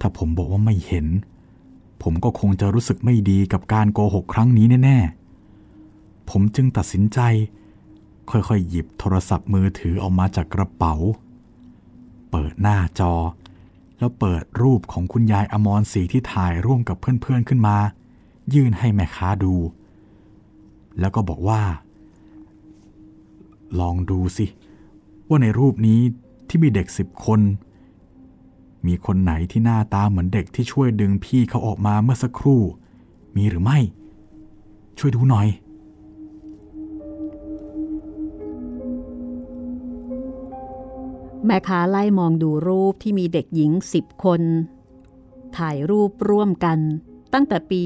[0.00, 1.06] ถ้าผมบอกว่าไม่เห็น
[2.02, 5.17] ผมก็คงจะรู้สึกไม่ดีกับการโกหกครั้งนี้แน่ๆ
[6.30, 7.20] ผมจึงตัดสินใจ
[8.30, 10.94] ค่อยๆ หยิบโทรศัพท์มือถือออกมาจากกระเป๋า
[12.30, 13.14] เปิดหน้าจอ
[13.98, 17.76] แล้วเปิดรูปของคุณยายอมรศรีที่ถ่ายร่วมกับเพื่อนๆขึ้นมา
[18.54, 19.54] ยื่นให้แม่ค้าดู
[21.00, 21.62] แล้วก็บอกว่า
[23.80, 24.46] ลองดูสิ
[25.28, 26.00] ว่าในรูปนี้
[26.48, 27.40] ที่มีเด็กสิบคน
[28.86, 32.60] มีคนไหนที่หน้าตาเหมือนเด็กที่ช่วยดึงพี่เขาออกมาเมื่อสักครู่
[33.36, 33.78] มีหรือไม่
[34.98, 35.48] ช่วยดูหน่อย
[41.46, 44.42] แม่ค้าไล่มองดูรูปที่มีเด็กหญิงสิบคน
[45.56, 46.78] ถ่ายรูปร่วมกัน
[47.32, 47.82] ตั้งแต่ปี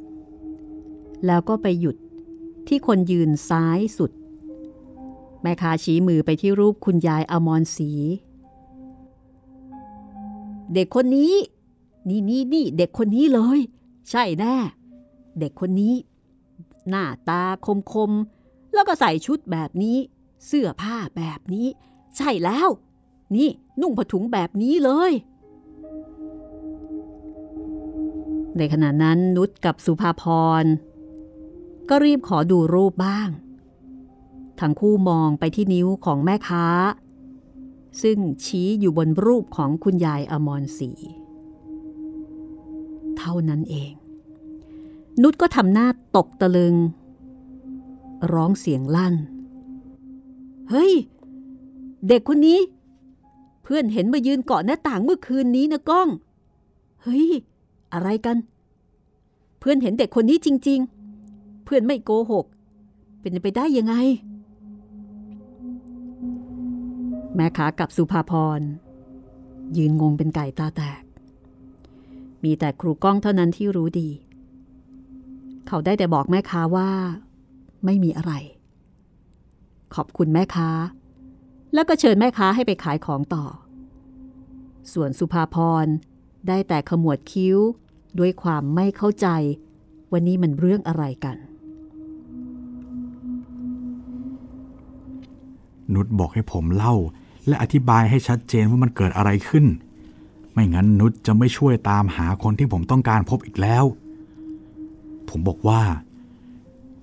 [0.00, 1.96] 2470 แล้วก็ไปหยุด
[2.68, 4.10] ที่คนยืนซ้ายสุด
[5.42, 7.90] แม่ค้าชี้มือไปที่รูปคุณยายอมรศรี
[10.74, 11.34] เด็กคนนี้
[12.08, 13.60] นี่นี่นี่เด็กคนนี้เลย
[14.10, 14.56] ใช่แน่
[15.38, 15.94] เด็กคนนี้
[16.88, 18.10] หน้าตาคมคม
[18.72, 19.96] แล้วก็ใส่ชุดแบบนี้
[20.46, 21.66] เสื้อผ้าแบบนี้
[22.16, 22.68] ใช่แล้ว
[23.36, 23.48] นี่
[23.80, 25.12] นุ่งผ้าถุงแบบนี้เลย
[28.56, 30.24] ในขณะนั้นนุชกับสุภาพ
[30.62, 30.64] ร
[31.88, 33.28] ก็รีบขอดูรูปบ้าง
[34.60, 36.66] ทั้งคู่มองไปที่นิ้วของแม่ค้า
[38.02, 40.90] ซึ่งชี้อยู่บนรูปของคุณยายอมรศรี
[43.18, 43.92] เท่านั้นเอง
[45.22, 46.74] นุชก็ทำหน้าตกตะลึง
[48.32, 49.14] ร้องเสียงลั่น
[50.70, 50.92] เฮ้ย
[52.08, 52.60] เด็กคนนี้
[53.62, 56.08] เพื่อนเห็นมายืนเกาะหน้าต่างเมื่อคืนนี้นะก้อง
[57.02, 57.28] เฮ้ย
[57.92, 58.36] อะไรกัน
[59.58, 60.80] เพื่อนเห็นเด็กคนนี้จริง
[61.22, 62.46] ๆ เพื่อนไม่โกหก
[63.20, 63.94] เป็นไปได้ยังไง
[67.34, 68.60] แม่ขากับสุภาพร
[69.76, 71.02] ยืนงงเป็นไก่ตาแตก
[72.44, 74.08] มีแต่ครูก้องเท่านั้นที่รู้ดี
[75.66, 76.90] เขาได้แต่บอกแม่ค้าว่า
[77.84, 78.32] ไม่มีอะไร
[79.94, 80.70] ขอบคุณแม่ค้า
[81.74, 83.44] แล้วก็เชิญแม่ค้าให้ไปขายของต่อ
[84.92, 85.86] ส่วนสุภาพร
[86.48, 87.58] ได้แต่ขมวดคิ้ว
[88.18, 89.28] ด้วยความไม่เข้าใจ
[90.12, 91.36] วันนี้มันเรื่องอะไรกัน
[95.94, 96.94] นุชบอกให้ผมเล่า
[97.46, 99.66] และอธิบายให้ชัดเจนว่ามันเกิดอะไรขึ้น
[100.52, 103.84] ไม่งั้นนุชจะไม่ช่วยตามหาคนที่ผมต้องการพบอีกแล้ว
[105.28, 105.82] ผมบอกว่า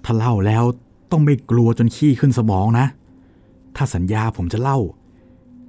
[0.04, 0.64] ถ้าเล่าแล้ว
[1.12, 2.86] ต้องไม่กลัวจนขี้ขึ้นสมองนะ
[3.76, 4.80] ถ้าสัญญาผมจะเล่า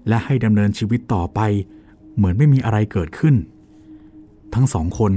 [0.08, 1.40] และให้ดำเนินชีวิตต่อไป
[2.16, 3.34] เหมือนไม่มีอะไรเกิดขึ้น
[4.54, 5.12] ทั้งสองคน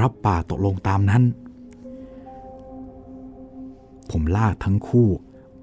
[0.00, 1.22] รับปากตกลงตามนั้น
[4.10, 5.08] ผมลากทั้งคู่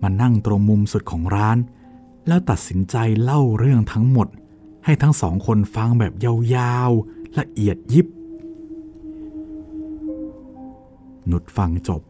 [0.02, 1.58] มานั่งตรงมุมสุดของร้าน
[2.28, 4.28] แล้วตัดสินใจเล่าเรื่องทั้งหมด
[4.86, 6.14] ให้ทั้งสองคนฟังแบบ
[6.56, 8.08] ยาวๆละเอียดยิบ
[11.28, 12.02] หนุดฟังจบ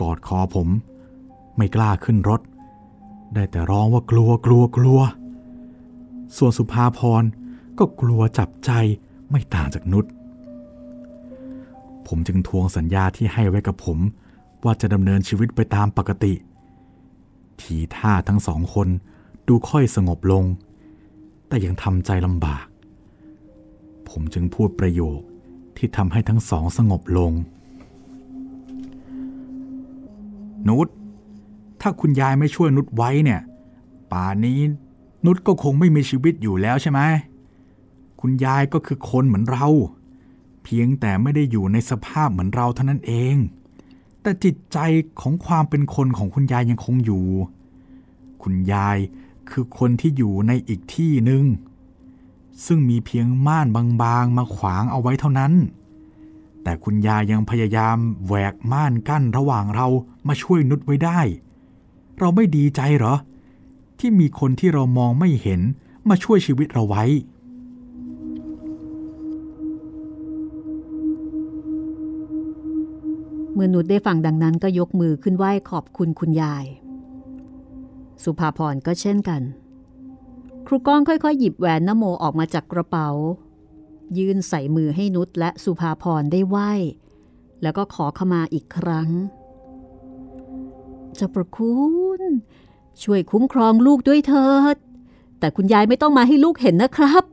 [0.00, 0.68] กอดคอผม
[1.56, 2.40] ไม่กล้าขึ้นรถ
[3.34, 5.00] ได้แต่ร้องว่ากลัวกลัวกลัว
[6.36, 7.22] ส่วนสุภาพร
[7.78, 8.70] ก็กลัวจับใจ
[9.30, 10.04] ไม่ต่างจากนุช
[12.06, 13.98] ผมจึงทวงสัญญาที่ให้ไว้กับผม
[14.64, 16.32] ว่าจะดำเนินชีวิตไปตามปกติ
[17.60, 18.88] ทีท่าทั้งสองคน
[19.48, 20.44] ดูค่อยสงบลง
[21.48, 22.66] แต่ยังทำใจลำบาก
[24.08, 25.20] ผมจึงพูดประโยค
[25.76, 27.32] ที่ทำให้ทั้งสองสงบลง
[30.68, 30.88] นุช
[31.80, 33.40] ถ้าคุณยายไม่ช่วยนุชไว้เนี่ย
[34.12, 34.60] ป่านนี้
[35.24, 37.00] นุชก็คงไม่มีชีวิตอยู่แล้วใช่ไหม
[38.20, 39.68] คุณยายก็คือคนเหมือนเรา
[40.64, 43.36] เพียงแต่ไม่ได้อยู่ในสภาพเหมือนเราเท่านั้นเอง
[44.22, 44.78] แต่จิตใจ
[45.20, 47.26] ของความเป็นคนของคุณยายยังคงอยู่
[48.42, 48.98] คุณยาย
[49.50, 51.44] คือคนที่อยู่ในอีกที่หนึ่ง
[52.66, 53.66] ซึ่งมีเพียงม่าน
[54.02, 55.52] บางๆ มาขวางเอาไว้เท่านั้น
[56.62, 59.88] แต่คุณยายยังพยายามแหวกม่านกั้นระหว่างเรา
[60.28, 61.20] มาช่วยนุชไว้ได้
[62.18, 63.14] เราไม่ดีใจเหรอ
[63.98, 65.60] ที่มีคนที่เรามองไม่เห็น
[66.08, 67.04] มาช่วยชีวิตเราไว้
[73.52, 76.64] เมื่อนุชได้ฟังดังนั้นก็ยกมือขึ้นไหว้ขอบคุณคุณยาย
[78.24, 79.42] สุภาพรก็เช่นกัน
[80.66, 83.08] ครูก้องค่อยๆ หยิบแหวนนโมออกมาจากกระเป๋า
[84.18, 86.72] ยื่นใส่มือให้นุชและสุภาพรได้ไหว้
[87.62, 89.10] แล้วก็ขอขมาอีกครั้ง
[91.14, 91.74] เจ้าประคุ
[92.05, 92.05] ณ
[93.02, 94.76] ช่วยคุ้มครองลูกด้วยเถิด
[95.38, 97.24] แต่คุณยายไม่ต้องมาให้ลูกเห็นนะครับ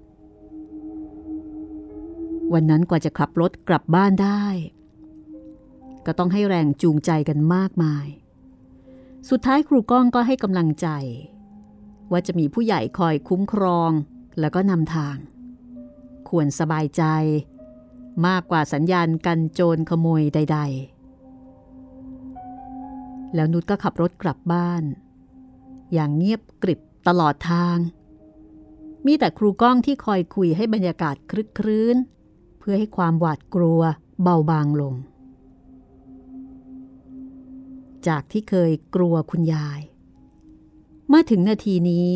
[2.54, 4.46] วันนั้นกว่าจะขับรถกลับบ้านได้
[6.06, 8.08] ก็ต้องให้แรงจูงใจกันมากมาย
[9.30, 10.88] สุดท้ายครูก้องก็ให้กำลังใจ
[12.12, 13.92] ว่าจะมีผู้ใหญ่คอยคุ้มครอง
[14.40, 15.18] แล้วก็นำทาง
[16.30, 17.04] ควรสบายใจ
[18.28, 20.60] มากกว่าสัญญาณกันโจรขโมยใด
[22.58, 24.84] ๆ แล้วนุชก็ขับรถกลับบ้าน
[25.94, 27.78] อย่างเงียบกริบตลอดทาง
[29.06, 31.98] มีแต่ครูก้องที่คอยคุยให้บรรยากาศคลึกครื้น
[32.60, 33.82] เพื่อให้ความหวาดกลัว
[34.22, 34.96] เบาบางลง
[38.08, 39.82] จากที่เคยกลัวคุณยาย
[41.14, 42.10] มาถึงนาทีนี้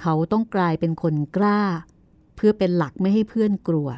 [0.00, 1.60] เขาต้องกลายเป็นคนกล้า
[2.36, 3.88] เพื่อเป็นหลักไม่ให้เพื่อนกลัว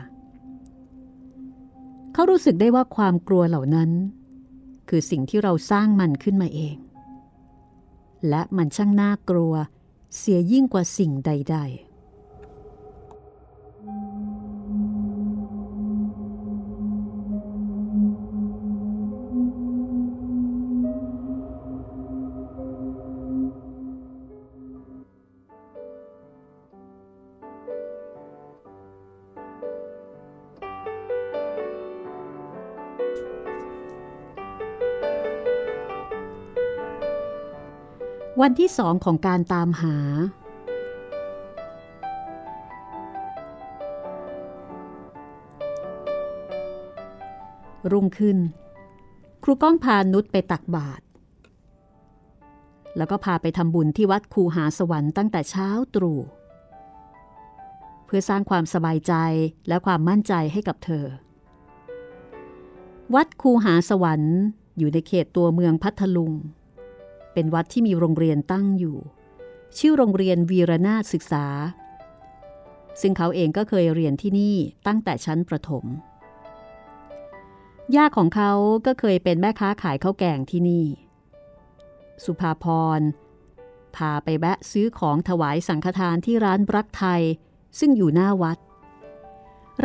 [2.13, 3.91] เขารู้สึกได้ว่าความกลัวเหล่านั้น
[4.89, 6.77] คือสิ่งที่เราสร้างมันขึ้นมาเอง
[8.29, 9.55] และมันช่างน่ากลัว
[10.17, 11.90] เสียยิ่งกว่าสิ่งใด ๆ
[38.39, 39.97] วันที่สองของการตามหา
[47.93, 48.39] รุ่งขึ้น
[49.43, 51.05] ครูก้องพานุชไปตักบาตร
[52.97, 56.21] แล้วก็พาไปทำบุญที่วัดคูหาสวรรค์ตั้งแต่เช้าตรู่
[58.07, 59.15] เพื่อสร้างความสบายใจ
[59.69, 61.07] และความมั่นใจให้กับเธอ
[63.15, 64.37] วัดคูหาสวรรค์
[64.79, 66.33] อยู่ในเขตตัวเมืองพัทลุง
[67.33, 68.97] เป็นวัดที่มีโรงเรียนตั้งอยู่
[69.79, 71.47] ชื่อโรงเรียนวีรนาถศึกษา
[73.01, 75.85] ซึ่งเขาเองก็เคยเรียนที่นี่ตั้งแต่ชั้นประถม
[77.97, 78.53] ย่าของเขา
[78.87, 80.87] ก็เคยเป็นแม่ค้าขายข้าวแกงที่นี่
[82.25, 82.65] สุภาพ
[82.99, 83.01] ร
[83.97, 87.23] พาไปแวะซื้อของถวายสังฆทานที่ร้านรักไทย
[87.79, 88.59] ซึ่งอยู่หน้าวัด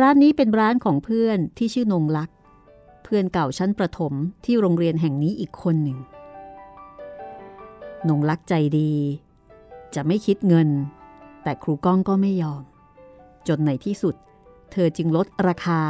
[0.00, 2.36] ร้านนี้เป็นร้านของเพื่อนที่ชื่อนงลักษ์
[3.04, 4.12] เพื่อนเก่าชั้นประถม
[4.44, 5.98] ที่โรงเรียนแห่งนี้อีกคนหนึ่ง
[8.08, 8.92] นงลักษ์ใจดี
[9.94, 10.68] จะไม่คิดเงิน
[11.42, 12.62] แต่ครูก้องก็ไม่ยอม
[13.48, 14.14] จนในที่สุด
[14.72, 15.80] เธอจึงลดราคา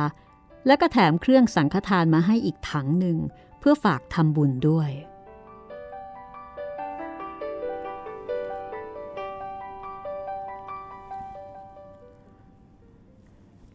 [0.67, 3.19] และก็แถมเครื่องสังฆทานมาให้อีกถังหนึ่ง
[3.59, 4.91] เพื่อฝากทำบุญด้วย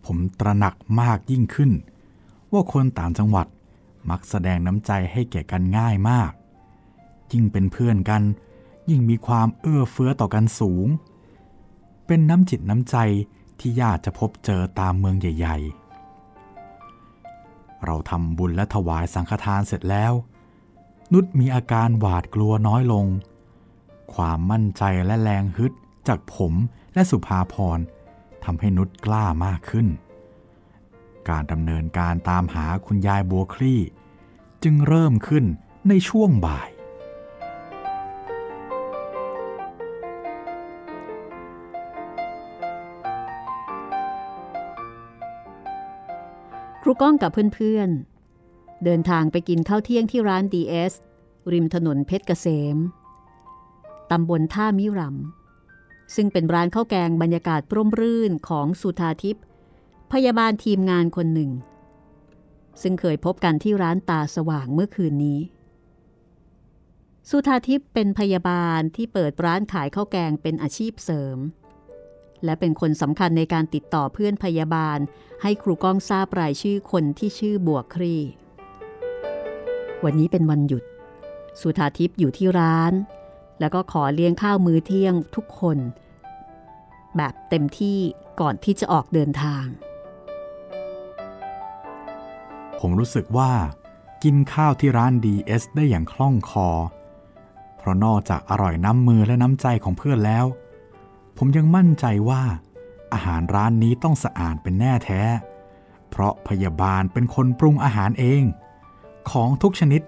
[0.06, 1.72] ผมตระหนักมากยิ่งขึ้น
[2.52, 3.48] ว่าคนต่างจังหวัด
[4.10, 6.32] มักแสดงน้ำใจให้แก่กันง่ายมาก
[7.32, 8.24] ยิ่งเป็นเพื่อนกัน
[8.90, 10.88] ยิ่งมีความเอื้อเฟื้อต่อกันสูง
[12.08, 12.96] เป็นน้ำจิตน้ำใจ
[13.60, 15.58] ที่ยากจะพบเจอตามเมืองใหญ่
[17.12, 20.14] ๆ เราทำบุญและถวายสังฆทานเสร็จแล้ว
[21.14, 23.06] นุชมีอาการหวาดกลัวน้อยลง
[24.14, 25.74] ความมั่นใจและแรงฮึด
[26.08, 26.54] จากผม
[26.94, 27.80] และสุภาพร
[28.44, 29.88] ทำให้นุชกล้ามากขึ้น
[31.30, 33.82] การดำเนินการตามหาคุณยายบัวคลี่
[34.64, 35.46] จึงเริ่มขึ้น
[35.88, 36.70] ในช่วงบ่าย
[46.82, 50.94] ครูก้องกับเพื่อนๆ เดินทางไปกินข้าวเที่ยงที่ร้าน DS
[51.52, 52.78] ริมถนนเพชรเกษม
[54.12, 59.44] ตำบลท่ามิรำ ซึ่งเป็นร้านข้าวแกงบรรยากาศร่มรื่นของสุธาทิพย์
[60.12, 61.52] พยาบาลทีมงานคนหนึ่ง
[62.82, 65.40] ซึ่งเคยพบกันที่ร้านตาสว่างเมื่อคืนนี้
[67.30, 71.38] สุธาทิพย์เป็นพยาบาลที่เปิดร้านขายข้าวแกงเป็นอาชีพเสริม
[72.46, 75.00] และเป็นคนสำคัญในการติดต่อเพื่อนพยาบาล
[75.42, 78.16] ให้ครูก้องทราบรายชื่อคนที่ชื่อบวกครี
[80.04, 80.84] วันนี้เป็นวันหยุด
[81.62, 82.94] สุธาทิพย์อยู่ที่ร้าน
[83.60, 85.78] แล้วก็ขอเลี้ยงข้าวมื้อเที่ยงทุกคน
[87.18, 88.00] แบบเต็มที่
[88.42, 89.66] ก่อนที่จะออกเดินทาง
[92.80, 93.52] ผมรู้สึกว่า
[94.24, 96.70] กินข้าวที่ร้าน DS ได้อย่างคล่องคอ
[97.78, 100.46] เพราะนอกจากอร่อยน้ำมือและน้ำใจของเพื่อนแล้ว
[101.38, 102.44] ผมยังมั่นใจว่า
[103.14, 105.22] อาหารร้านนี้ต้องสะอาดเป็นแน่แท้
[106.10, 108.42] เพราะพยาบาลเป็นคนปรุงอาหารเอง
[109.32, 110.02] ของทุกชนิด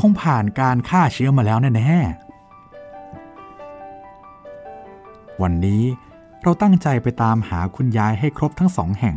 [0.00, 5.82] คงผ่านการฆ่าเชื้อมาแล้วแน่ๆวันนี้
[6.42, 9.16] เราตั้งใจไปตามหาคุณยายให้ครบทั้งสองแห่ง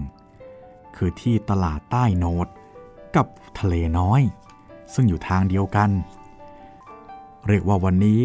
[0.96, 2.48] คือที่ตลาดใต้โนด
[3.16, 3.28] กับ
[3.60, 4.22] ทะเลน้อย
[4.94, 5.90] ซึ่งอยู่ทางเดียวกัน
[7.48, 8.20] เรียกว่าวันนี้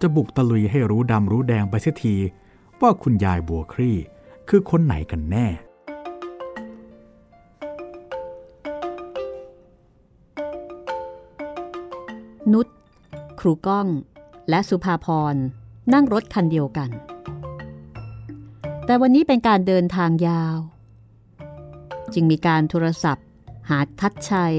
[0.00, 2.16] จะบุกตะลุยให้รู้ดำรู้แดงไปเสียที
[2.82, 3.96] ว่าคุณยายบัวครี่
[4.48, 5.46] คือคนไหนกันแน่
[12.52, 12.66] นุช
[13.40, 13.86] ครูก้อง
[14.50, 15.34] และสุภาพร
[15.92, 16.90] นั่งรถคันเดียวกัน
[18.84, 20.56] แต่วันนี้เป็นการเดินทางยาว
[22.14, 23.26] จึงมีการโทรศัพท์
[23.70, 24.56] หาทัดชัย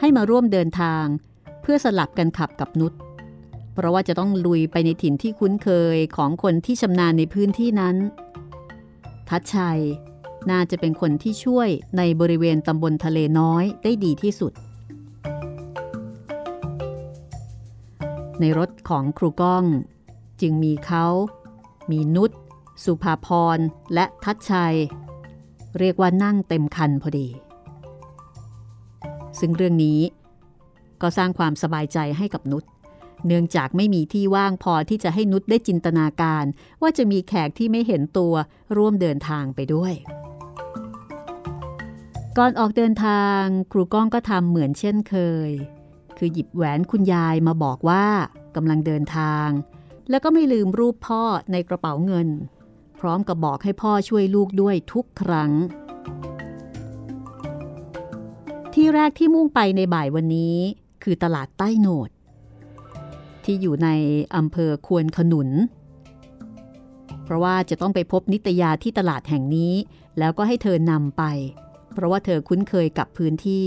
[0.00, 1.04] ให้มาร่วมเดินทาง
[1.62, 2.92] เพื่อสลับกันขับกับนุช
[3.74, 7.96] เพราะว่าจะต้องลุยไปในถิ่นที่คุ้นเคยของคนที่ชำนาญในพื้นที่นั้น
[9.28, 9.80] ทัดชัย
[10.50, 14.52] น่าจะเป็นคนที่ช่วยในบริเวณตำบลทะเลน้อยได้ดีที่สุด
[18.40, 19.64] ในรถของครูก้อง
[20.40, 21.06] จึงมีเขา
[21.90, 22.30] มีนุช
[22.84, 23.58] สุภาพร
[23.94, 24.76] และทัดชัย
[25.78, 27.28] เรียกว่านั่งเต็มคันพอดี
[29.40, 30.00] ซึ่งเรื่องนี้
[31.02, 32.64] ก็สร้างความสบายใจให้กับนุช
[33.26, 36.44] เนื่องจากไม่มีที่ว่างพอที่จะให้นุชได้จินตนาการ
[36.82, 38.34] ว่าจะมีแขกที่ไม่เห็นตัว
[38.76, 39.94] ร่วมเดินทางไปด้วย
[42.38, 45.14] ก่อนออกเดินทางครูก้องก็ทำเหมือนเช่นเค
[45.48, 45.50] ย
[46.18, 48.06] คือหยิบแหวนคุณยายมาบอกว่า
[48.56, 49.48] กำลังเดินทาง
[50.10, 52.28] แล้วก็ไม่ลืมรูปพ่อในกระเป๋าเงิน
[52.98, 55.50] พร้อมกับบอกให้พ่อช่วยลูกด้วยทุกครั้ง
[58.74, 60.56] ที่แรกที่มุ่งไปในบ่ายวันนี้
[61.02, 62.10] คือตลาดใต้โหนด
[63.44, 63.88] ที่อยู่ใน
[64.36, 65.48] อำเภอควนขนุน
[67.24, 69.74] เพราะว่าจะต้องไปพบนิตยาที่ตลาดแห่งนี้
[70.18, 71.22] แล้วก็ให้เธอนำไป
[71.94, 73.66] เพราะว่าเธอคุ้นเคยกับพื้นที่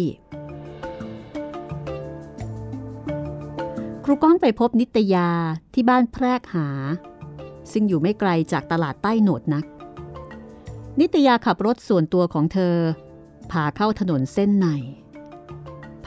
[4.04, 5.30] ครูก้องไปพบนิตยา
[5.74, 6.68] ที่บ้านแพรกหา
[7.72, 9.66] ซึ่งอยู่ไม่ไกลจากตลาดใต้โหนดนัก
[11.00, 12.76] นิตยาขับรถส่วนตัวของเธอ
[13.52, 14.68] พาเข้าถนนเส้นใน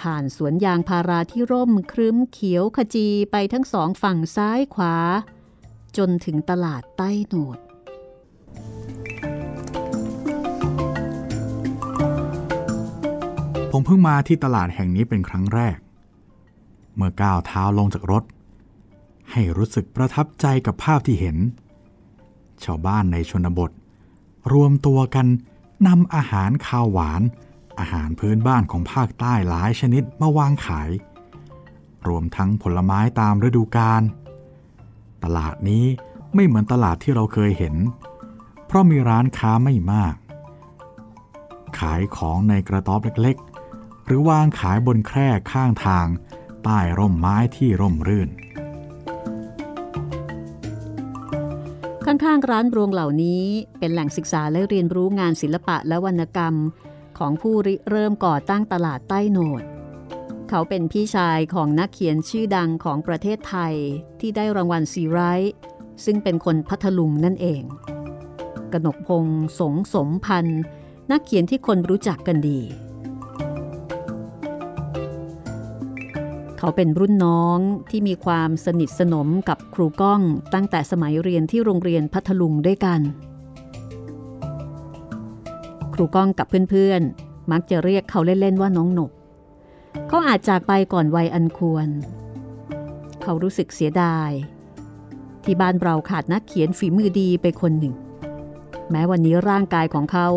[0.00, 4.96] ผ่านสวนยางพาราที่ร่มครึ้มเขียวขจีไปทั้งสองฝั่งซ้ายขวา
[5.96, 7.58] จนถึงตลาดใต้โหนด
[13.70, 15.78] ผมเพิ่งมาที่ตลาดแห่งนี้เป็นครั้งแรก
[16.96, 18.24] เมื่อก้าวเท้าลงจากรถ
[19.30, 21.36] ให้รู้สึกประทับใจกับภาพที่เห็น
[22.64, 23.70] ชาวบ้านในชนบท
[24.52, 25.26] รวมตัวกัน
[25.86, 27.22] นำอาหารข้าวหวาน
[27.78, 30.90] อาหารพื้นบ้านของภาคใต้หลายชนิดมาวางขาย
[32.08, 34.02] รวมทั้งผลไม้ตามฤดูกาล
[35.24, 35.84] ตลาดนี้
[36.34, 37.74] ไม่เหมือนตลาดที่เราเคยเห็น
[38.66, 40.14] เพราะมีร้านค้าไม่มาก
[41.78, 46.06] ขายของในกระต๊อบเล็กๆ หรือวางขายบนแคร่ข้างทาง
[46.64, 48.30] ใต้ร่มไม้ที่ร่มรื่น
[52.06, 53.44] ข้างๆร้านรวงเหล่านี้
[53.78, 56.54] เป็นแหล่งศึกษาและเรียนรู้งานศิลปะและวรรณกรรม
[57.20, 59.62] ของผู้ริเริ่มก่อตั้งตลาดใต้โหนด
[60.48, 63.74] เขาเป็นพี่ชายของนักเขียนชื่อดังของประเทศไทย
[64.20, 65.54] ที่ได้รางวัลซีไรท์
[66.04, 67.62] ซึ่งเป็นคนพัทลุงนั่นเอง
[68.72, 70.62] กนกพงศ์สงสมพันธ์
[71.10, 72.60] นักเขียนที่คนรู้จักกันดี
[76.58, 77.58] เขาเป็นรุ่นน้อง
[77.90, 80.20] ที่มีความสนิทสนมกับครูก้อง
[80.54, 83.29] ตั้งแต่สมัยเรียนที่โรงเรียนพัทลุงด้วยกันค
[86.00, 89.10] รูก้องกับเพื่อนๆ มักจะเรียกเขาเล่นๆว่าน้องหนก
[90.08, 91.88] เขาอาจจากไปก่อนวัยอันควร
[93.22, 94.30] เขารู้สึกเสียดาย
[95.44, 97.94] ที่บ้านเราขาดนักเขียนฝีมือดีไปคนหนึ่ง
[98.90, 100.28] แม้วันนี้ร่างกายของเขา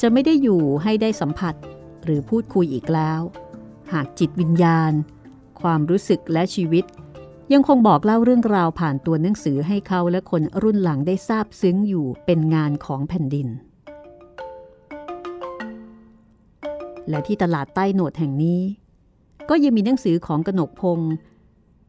[0.00, 1.54] จะไม่ได้อยู่ให้ได้สัมผัส
[2.04, 3.20] หรือพูดคุยอีกแล้ว
[3.92, 4.92] หากจิตวิญญาณ
[5.60, 6.84] ความรู้สึกและชีวิต
[7.52, 13.48] ยังคงบอกเล่าเรื่องราวผ่านตัวหนังสือให้เขาและคนรุ่นหลังได้ทราบซึ้งอยู่เป็นงานของแผ่นดิน
[17.10, 18.62] และที่ตลาดใต้โหนดแห่งนี้
[19.48, 21.12] ก็ยังมีหนังสือของกนกพงศ์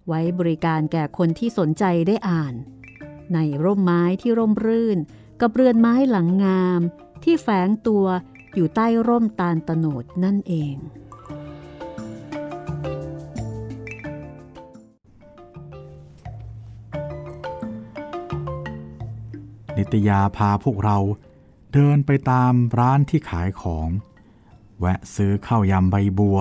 [0.08, 2.54] ไว้บริการแก่คนที่สนใจได้อ่าน
[3.34, 4.98] ในร่มไม้ที่ร่มรื่น
[5.42, 6.80] กับเรือนไม้หลังงาม
[7.24, 8.06] ที่แฝงตัว
[8.56, 10.76] อยู่ใต้ร่มตาลตโนดนั่นเอง
[19.78, 20.98] นิตยาพาพวกเรา
[21.74, 23.88] เดินไปตามร้านที่ขายของ
[24.82, 26.40] แวะซื้อข้าวยำใบบัว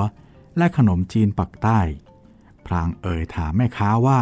[0.57, 1.81] และขนมจีนปักใต้
[2.67, 4.21] พรางเอ่ยถามแม่ค้าว่า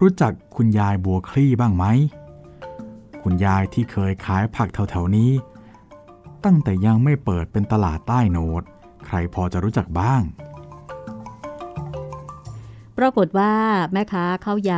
[0.00, 1.84] รู้จักคุณยายบัวคลี่บ้างไหม
[3.22, 5.30] คุณยายที่เคยขายผักแถวๆนี้
[6.44, 8.62] ตั้งแต่ยังไม่เปิดเป็นตลาดใต้โนด
[9.06, 10.22] ใครพอจะรู้จักบ้าง
[12.98, 13.52] ปรากฏว่า
[13.92, 14.72] แม่ค้าข้าวย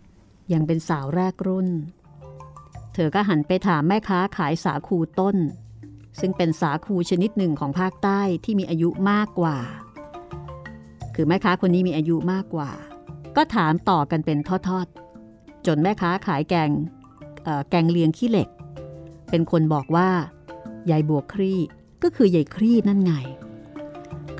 [0.00, 1.68] ำยังเป็นสาวแรกรุ่น
[2.94, 5.36] เธอก็หันไปถามแม่ค้าขายสาคูต้น
[6.20, 9.58] ซึ่งเป็นสาคูชนิดหนึ่งของภาคใต้ที่มีอายุมากกว่า
[11.14, 12.70] คือแม่ค้าคนนี้มีอายุมากกว่า
[13.36, 14.38] ก็ถามต่อกันเป็น
[14.68, 16.70] ทอดๆ จนแม่ค้าขายแกง
[17.70, 18.48] แกงเลียงขี้เหล็ก
[19.30, 20.08] เป็นคนบอกว่า
[20.90, 21.54] ยายบัวครี
[22.02, 23.12] ก็คือยายครีนั่นไง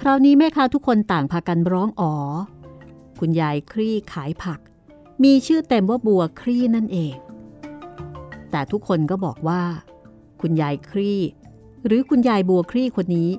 [0.00, 2.14] คราวนี้แม่ค้าทุกคนต่างพากันร้องอ๋อ
[3.20, 4.60] คุณยายครีขายผัก
[5.24, 7.16] มีชื่อเต็มว่าบัวครีนั่นเอง
[8.50, 9.62] แต่ทุกคนก็บอกว่า
[10.40, 11.12] คุณยายครี
[11.86, 13.30] หรือคุณยายบัวครี่คนนี้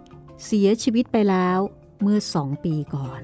[0.46, 1.60] เสียชีวิตไปแล้ว
[2.02, 3.22] เมื่อสองปีก่อน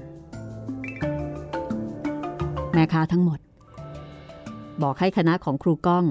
[2.72, 3.40] แม่ค้าทั้งหมด
[4.82, 6.04] บอกให้คณะของครูก้อง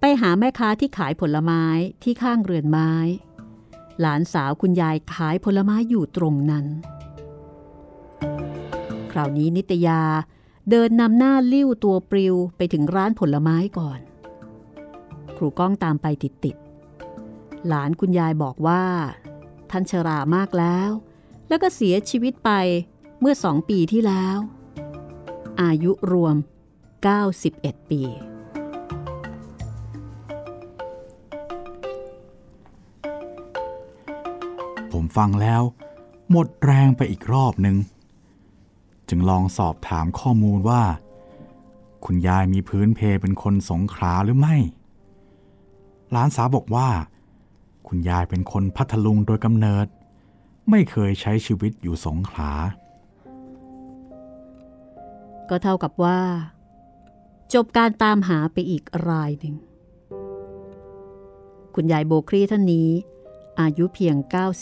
[0.00, 1.64] ไปหาแม่ค้าที่ขายผลไม้
[2.02, 2.92] ที่ข้างเรือนไม้
[4.00, 6.66] หลานสาวคุณยายขายผลไม้อยู่ตรงนั้น
[9.12, 10.02] คราวนี้นิตยา
[10.70, 14.00] เดินนำหน้าลิ้วตัวปลิวไปถึงร้านผลไม้ก่อน
[15.36, 16.67] ครูก้องตามไปติดๆ
[17.66, 18.84] หลานคุณยายบอกว่า
[19.70, 20.90] ท่านชรามากแล้ว
[21.48, 22.50] แล้วก็เสียชีวิตไป
[23.20, 24.38] เมื่อสองปีที่แล้ว
[25.62, 26.36] อายุรวม
[27.12, 28.02] 91 ปี
[34.92, 35.62] ผมฟังแล้ว
[36.30, 37.76] หมดแรงไปอีกรอบหนึ่ง
[39.08, 40.82] จึงลองสอบถามข้อมูลว่า
[42.04, 44.56] คุณยายมีพื้นเพเป็นคนสงขลาหรือไม่
[46.12, 46.88] หลานสาวบอกว่า
[47.88, 49.86] คุณยายเป็นคนพัทลุงโดยกำเนิด
[50.70, 52.52] ไม่เคยใช้ชีวิตอยู่สงขลา
[55.48, 56.20] ก็เท่ากับว่า
[57.54, 59.56] จบการตามหาไปอีกรายหนึ่ง
[61.74, 62.88] คุณยายโบครีท่านนี้
[63.60, 64.16] อายุเพียง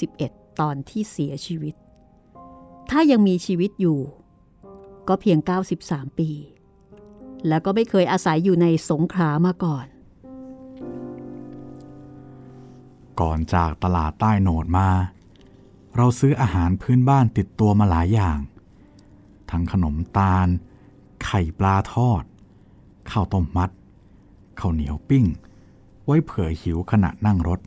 [0.06, 1.74] 91 ตอนที่เสียชีวิต
[2.90, 4.00] ถ้ายังมีชีวิตอยู่
[5.08, 5.38] ก็เพียง
[5.78, 6.30] 93 ปี
[7.48, 9.86] แล้วก็ไม่เคยอาศัยอยู่ในสงขลามาก่อน
[13.20, 14.88] ก่อนจากตลาดใต้โหนดมา
[15.96, 18.38] เราซื้ออาหารพื้นบ้านติดตัวมาหลายอย่าง
[19.50, 20.48] ทั้งขนมตาล
[21.24, 22.22] ไข่ปลาทอด
[23.10, 23.70] ข้าวต้มมัด
[24.60, 25.24] ข้าวเหนียวปิ้ง
[26.04, 27.60] ไว้เผื่อหิวขณะนั่งรถ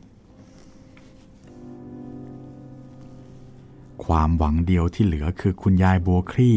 [4.04, 6.56] ความหวังเดียวที่เหลือคือคุณยายบัวคลี่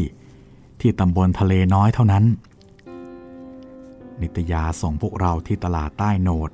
[0.79, 2.25] ที่ตำบลทะเลน้อยเท่านั้น
[4.21, 6.49] นิตยาส่งพวกเราที่ตลาดใต้โหนด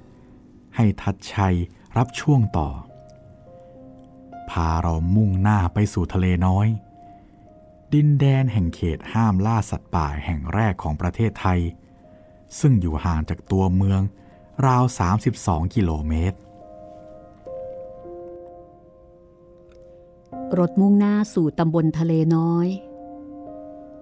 [0.75, 1.55] ให้ทัดชัย
[1.99, 2.69] รับช่วงต่อ
[4.49, 6.67] พาเรามุ่งหน้าไปสู่ทะเลน้อย
[7.93, 11.59] ดินแดนแห่งเขตห้ามล่าสัตว์ป่าแห่งแรกของประเทศไทย
[12.59, 14.01] ซึ่งอยู่ห่างจากตัวเมือง
[14.67, 14.83] ราว
[15.29, 16.37] 32 กิโลเมตร
[20.59, 22.67] รถมุ่งหน้าสู่ตำบลทะเลน้อย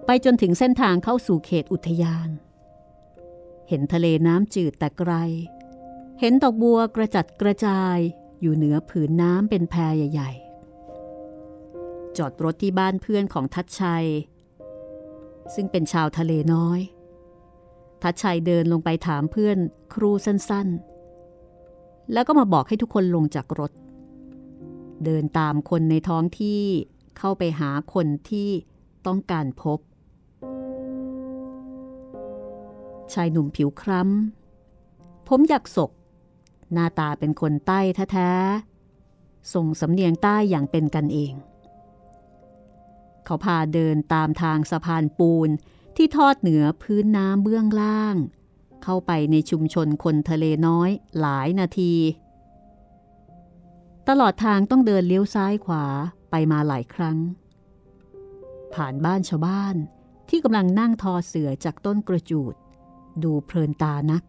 [0.06, 2.28] ไปจนถึงเส้นทางเข้าสู่เขตอุทยาน
[3.68, 5.14] เห็นทะเลน้ำจืดแต่ไกล
[6.20, 7.98] เห็นดอกบัวกระจัดกระจาย
[8.40, 10.30] อยู่เหนือผืนน้ำเป็นแพรใหญ่
[11.24, 14.06] ๆ จอดรถที่บ้านเพื่อนของทัดชัย
[15.54, 16.80] ซึ่งเป็นชาวทะเลน้อย
[18.02, 19.58] ทัดชัยเดินลงไปถามเพื่อน
[19.94, 23.72] ครูสั้นๆ แล้วก็มาบอกให้ทุกคนลงจากรถ
[25.04, 26.62] เดินตามคนในท้องที่
[27.18, 28.50] เข้าไปหาคนที่
[29.06, 29.78] ต้องการพบ
[33.12, 35.90] ชายหนุ่มผิวคล้ำผมอยากศก
[36.72, 37.80] หน้าตาเป็นคนใต้
[38.12, 41.34] แท้ๆส่งสำเนียงใต้อย่างเป็นกันเอง
[43.24, 45.50] เขาพาเดินตามทางสะพานปูน
[45.96, 48.16] ที่ทอดเหนือพื้นน้ำเบื้องล่าง
[48.84, 50.90] เข้าไปในชุมชนคนทะเลน้อย
[51.20, 51.94] หลายนาที
[54.08, 55.84] ตลอดทางต้องเดินเลี้ยวซ้ายขวา
[56.30, 57.18] ไปมาหลายครั้ง
[58.74, 59.76] ผ่านบ้านชาวบ้าน
[60.28, 62.54] ที่กำลังนั่งทอเสือจากต้นกระจูด
[63.22, 64.22] ดูเพลินตานัก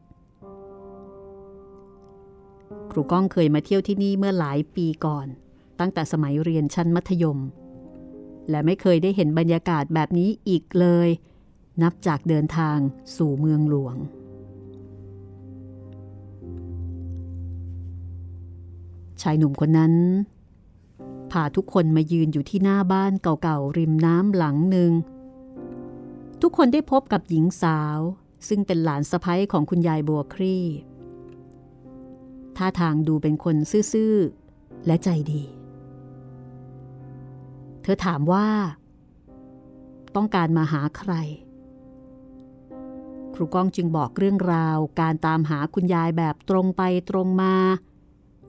[2.92, 5.28] ครูก้องเคยมาเที่ยวที่นี่เมื่อหลายปีก่อน
[5.80, 7.40] ตั้งแต่สมัยเรียนชั้นมัธยม
[8.50, 11.10] และไม่เคยได้เห็นบรรยากาศแบบนี้อีกเลย
[11.82, 12.78] นับจากเดินทาง
[13.16, 13.96] สู่เมืองหลวง
[19.22, 19.94] ชายหนุ่มคนนั้น
[21.32, 24.92] พาทุกคนมายืนอยู่ที่หน้าบ้านเก่าๆริมน้ำหลังหนึ่ง
[26.42, 28.00] ทุกคนได้พบกับหญิงสาว
[28.48, 30.66] ซึ่งเป็นหลานสะพ้ยของคุณยายบัวครี่
[32.60, 33.56] ท่าทางดูเป็นคน
[33.94, 35.44] ซื่อๆ และใจดี
[37.82, 38.48] เธอถามว่า
[40.16, 41.14] ต้องการมาหาใคร
[43.34, 47.56] ครูก้องจึงบอกเรื่องราวการตามหาคุณยายแบบตรงไปตรงมา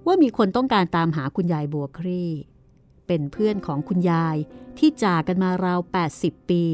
[0.06, 2.30] ว่ามีคนต้องการตามหาคุณยายบัวครี่
[3.06, 4.36] เป็นเพื่อนของคุณยาย
[4.78, 5.80] ที่จากกันมาราว
[6.14, 6.64] 80 ปี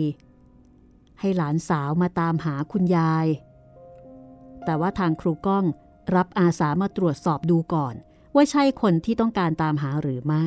[1.21, 3.27] ให้หลานสาวมาตามหาคุณยาย
[4.65, 5.65] แต่ว่าทางครูก้อง
[6.15, 7.95] รับอาสามาตรวจสอบดูก่อน
[8.35, 10.47] ว่าใช่คนที่ต้องการตามหาหรือไม่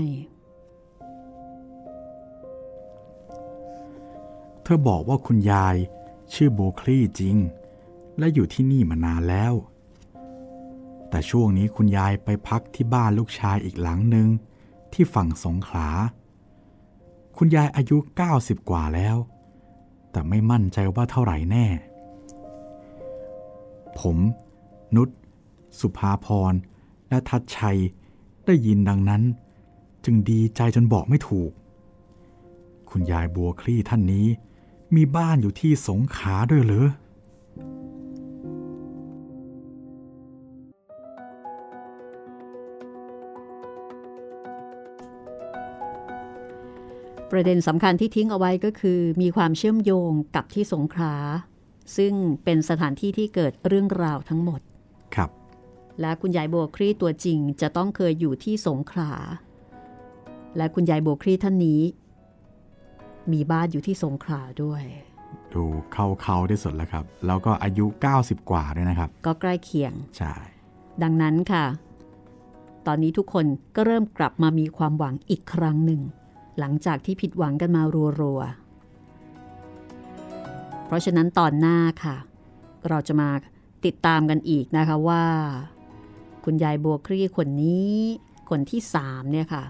[4.64, 5.76] เธอบอกว่าคุณยาย
[6.34, 7.38] ชื่อโบคลีจริง
[8.20, 9.54] และอยู่ที่นี่มานานแล้ว
[11.10, 14.28] แต่ช่วงนี้คุณยายไปพักที่บ้านลูกชายอีกหลังหนึ่ง
[14.94, 15.90] ที่ฝั่งสงขลา
[17.38, 17.98] คุณยายอายุ
[18.34, 19.18] 90 กว่าแล้ว
[20.12, 21.66] แต่ไม่มั่นใจว่าเท่าไหร่แน่
[24.00, 24.18] ผม
[24.96, 25.10] นุช
[25.80, 26.54] สุภาพร
[27.10, 27.80] และทัดชัย
[28.46, 29.22] ได้ยินดังนั้น
[30.06, 31.52] จึงดีใจจนบอกไม่ถูก
[32.90, 34.28] คุณยายบัวคลี่ท่านนี้
[34.96, 36.88] มีบ้านอยู่ที่สงขลาด้วยเหรอ
[47.32, 51.16] ประเด็นสำคัญที่ทิ้งเอาไว้ก็คือ มีความเชื่อมโยงกับที่สงขลา
[51.98, 52.14] ซึ่ง
[52.44, 54.62] เป็นสถานที่ที่เกิดเรื่องราวทั้งหมด
[55.16, 55.30] ครับ
[56.02, 59.12] และคุณยายโบวครีตัวจริงจะต้องเคยอยู่ที่สงขลา
[60.58, 61.82] และคุณยายโบวครีท่านนี้
[63.32, 64.84] มีบ้านอยู่ที่สงขลาด้วย
[65.54, 67.86] ดูเข้าเขาที่สุดแล้วครับ แล้วก็อายุ
[68.18, 70.34] 90 กว่าด้วยนะครับ ก็ใกล้เคียง ใช่
[71.04, 71.66] ดังนั้นค่ะ
[72.88, 73.46] ตอนนี้ทุกคน
[73.76, 76.02] ก็เริ่มกลับมามีความหวังอีกครั้งหนึ่ง
[76.60, 77.82] หลังจากที่ผิดหวังกันมา
[78.20, 82.18] รัวๆ เพราะฉะนั้นตอนหน้าค่ะ
[82.90, 83.30] เราจะมา
[83.86, 85.24] ติดตามกันอีกนะคะว่า
[86.52, 87.96] คุณยายบัวครี่คนนี้
[88.50, 89.64] คนที่สามเนี่ยค่ะ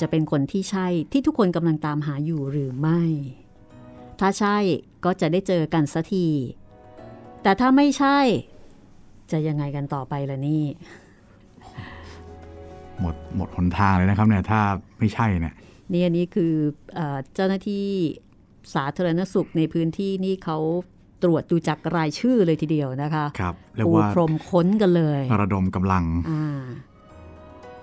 [0.00, 3.00] จะเป็นคนที่ใช่ที่ทุกคนกำลังตามหาอยู่หรือไม่
[4.20, 4.56] ถ้าใช่
[5.04, 6.26] ก็จะได้เจอกันสักที
[7.42, 8.18] แต่ถ้าไม่ใช่
[9.32, 10.64] จะยังไงกันต่อไปล่ะนี่
[13.00, 14.60] หมดหมดหนทางเลยนะครับเนี่ยถ้า
[14.98, 15.54] ไม่ใช่เนี่ย
[15.92, 16.52] นี่อันนี้คือ
[16.94, 17.86] เออเจ้าหน้าที่
[18.74, 20.58] สาธารณสุขในพื้นที่นี่เขา
[21.22, 26.62] ตรวจดูจากรายชื่อเลยทีเดียวนะคะครับเรียกปูว่าพรมค้นกันเลย ระดมกำลังอ่า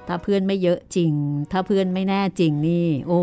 [0.07, 1.13] ถ้าเพื่อนไม่เยอะจริง
[1.51, 3.21] ถ้าเพื่อนไม่แน่จริงนี่ โอ้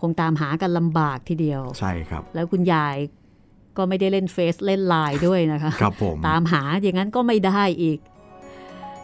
[0.00, 2.96] คงตามหากันลำบากทีเดียว ใช่ครับ แล้วคุณยาย
[3.76, 7.98] ก็ไม่ได้เล่นเฟซเล่นไลน์ด้วยนะคะครับผมตามหาอย่างนั้นก็ไม่ได้อีก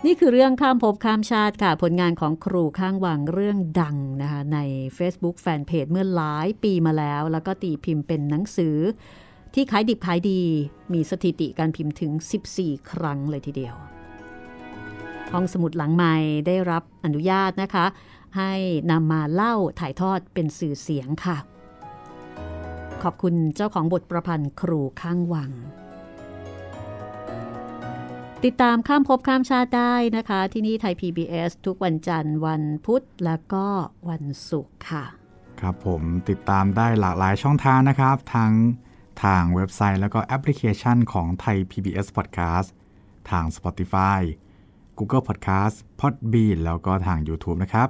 [0.07, 4.59] นี่คือเรื่องข้ามภพข้ามชาติค่ะ ผลงานของครูข้างวังเรื่องดังนะคะใน
[4.99, 8.77] Facebook Fanpage เมื่อหลายปีมาแล้ว แล้วก็ตีพิมพ์เป็นหนังสือ
[9.55, 10.41] ที่ขายดิบขายดี
[10.93, 12.13] มีสถิติการพิมพ์ถึง
[12.51, 13.75] 14 ครั้งเลยทีเดียว
[15.33, 16.15] ห้องสมุดหลังใหม่
[16.47, 17.87] ได้รับอนุญาตนะคะ
[18.37, 18.53] ให้
[18.91, 21.37] นำมาเล่าถ่ายทอดเป็นสื่อเสียงค่ะ
[23.03, 25.51] ขอบคุณเจ้าของบทประพันธ์ครูข้างวัง
[28.45, 33.67] ติดตามข้ามภพข้ามชาติได้นะคะ ที่นี่ไทย PBS ทุกวันจันทร์วันพุธและก็
[34.09, 35.05] วันศุกร์ค่ะ
[35.61, 38.53] ครับผมติดตามได้หลากหลายช่องทางนะครับทั้ง
[39.23, 42.69] ทางเว็บไซต์แล้วก็แอปพลิเคชันของไทย PBS Podcast
[43.31, 44.21] ทาง Spotify
[44.99, 47.89] Google Podcast Podbean แล้วก็ทาง YouTube นะครับ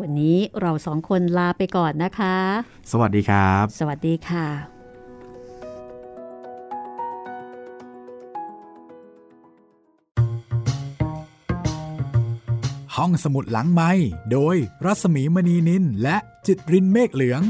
[0.00, 2.36] วันนี้เราสองคนลาไปก่อนนะคะ
[2.92, 4.46] สวัสดีครับ สวัสดีค่ะ
[12.96, 13.90] ห้องสมุดหลังไม้
[14.32, 16.16] โดยรัสมีมณีนินและ
[16.46, 17.42] จิตรินเมฆเหลือง